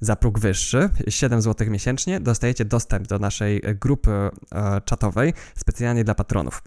[0.00, 6.14] Za próg wyższy, 7 zł miesięcznie, dostajecie dostęp do naszej grupy e, czatowej specjalnie dla
[6.14, 6.62] patronów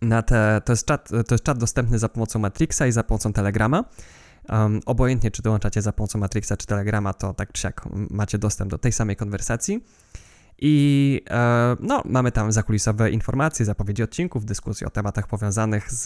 [0.00, 3.32] na te, to, jest czat, to jest czat dostępny za pomocą Matrixa i za pomocą
[3.32, 3.84] Telegrama.
[4.48, 8.70] Um, obojętnie, czy dołączacie za pomocą Matrixa czy Telegrama, to tak czy siak macie dostęp
[8.70, 9.80] do tej samej konwersacji.
[10.64, 16.02] I e, no, mamy tam zakulisowe informacje, zapowiedzi odcinków, dyskusje o tematach powiązanych z,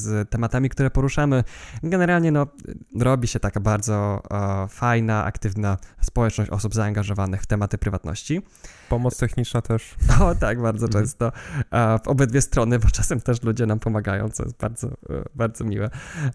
[0.00, 1.44] z tematami, które poruszamy.
[1.82, 2.46] Generalnie no,
[3.00, 8.42] robi się taka bardzo e, fajna, aktywna społeczność osób zaangażowanych w tematy prywatności.
[8.88, 9.94] Pomoc techniczna też.
[10.24, 11.04] O tak, bardzo mhm.
[11.04, 11.32] często.
[11.70, 14.92] E, w obydwie strony, bo czasem też ludzie nam pomagają, co jest bardzo, e,
[15.34, 15.90] bardzo miłe.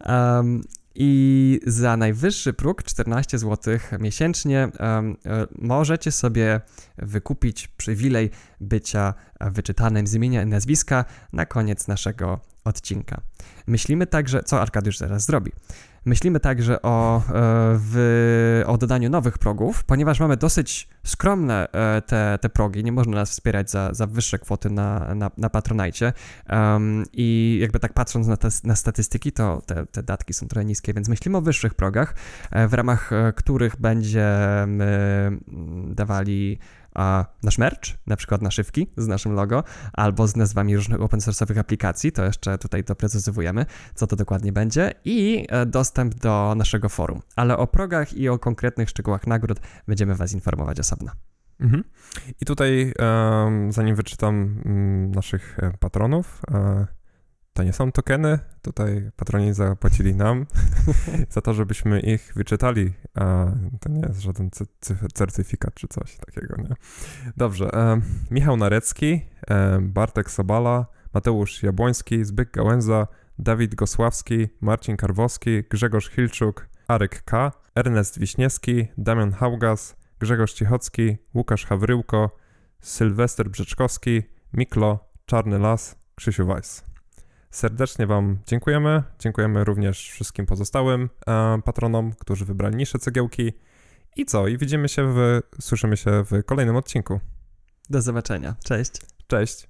[0.06, 0.62] Um,
[1.02, 5.18] i za najwyższy próg 14 zł miesięcznie um,
[5.56, 6.62] możecie sobie
[6.98, 8.30] wykupić przywilej
[8.62, 13.22] bycia wyczytanym z imienia i nazwiska na koniec naszego odcinka.
[13.68, 15.52] Myślimy także, co Arkadiusz zaraz zrobi.
[16.06, 17.22] Myślimy także o, e,
[17.78, 23.16] w, o dodaniu nowych progów, ponieważ mamy dosyć skromne e, te, te progi, nie można
[23.16, 26.14] nas wspierać za, za wyższe kwoty na, na, na Patronite
[26.50, 30.66] um, i jakby tak patrząc na, te, na statystyki, to te, te datki są trochę
[30.66, 32.16] niskie, więc myślimy o wyższych progach,
[32.52, 35.32] e, w ramach których będziemy
[35.88, 36.60] dawali
[37.00, 41.60] a, nasz merch, na przykład naszywki z naszym logo, albo z nazwami różnych open source'owych
[41.60, 47.22] aplikacji, to jeszcze tutaj doprecyzowujemy, co to dokładnie będzie, i e, dostęp do naszego forum.
[47.36, 51.12] Ale o progach i o konkretnych szczegółach nagród będziemy Was informować osobno.
[51.60, 51.84] Mhm.
[52.42, 52.94] I tutaj,
[53.70, 56.88] zanim wyczytam um, naszych e, patronów, e,
[57.60, 60.46] to nie są tokeny, tutaj patroni zapłacili nam
[61.30, 63.46] za to, żebyśmy ich wyczytali, a
[63.80, 64.50] to nie jest żaden
[65.14, 66.76] certyfikat czy coś takiego, nie?
[67.38, 68.02] Dobrze, e,
[68.32, 73.08] Michał Narecki, e, Bartek Sobala, Mateusz Jabłoński, Zbyk Gałęza,
[73.40, 81.66] Dawid Gosławski, Marcin Karwowski, Grzegorz Hilczuk, Arek K., Ernest Wiśniewski, Damian Haugas, Grzegorz Cichocki, Łukasz
[81.66, 82.38] Hawryłko,
[82.82, 86.89] Sylwester Brzeczkowski, Miklo, Czarny Las, Krzysiu Weiss.
[87.52, 89.04] Serdecznie Wam dziękujemy.
[89.20, 93.54] Dziękujemy również wszystkim pozostałym e, patronom, którzy wybrali niższe cegiełki.
[94.16, 94.48] I co?
[94.48, 97.20] I widzimy się w, słyszymy się w kolejnym odcinku.
[97.90, 98.56] Do zobaczenia.
[98.64, 98.92] Cześć.
[99.28, 99.68] Cześć.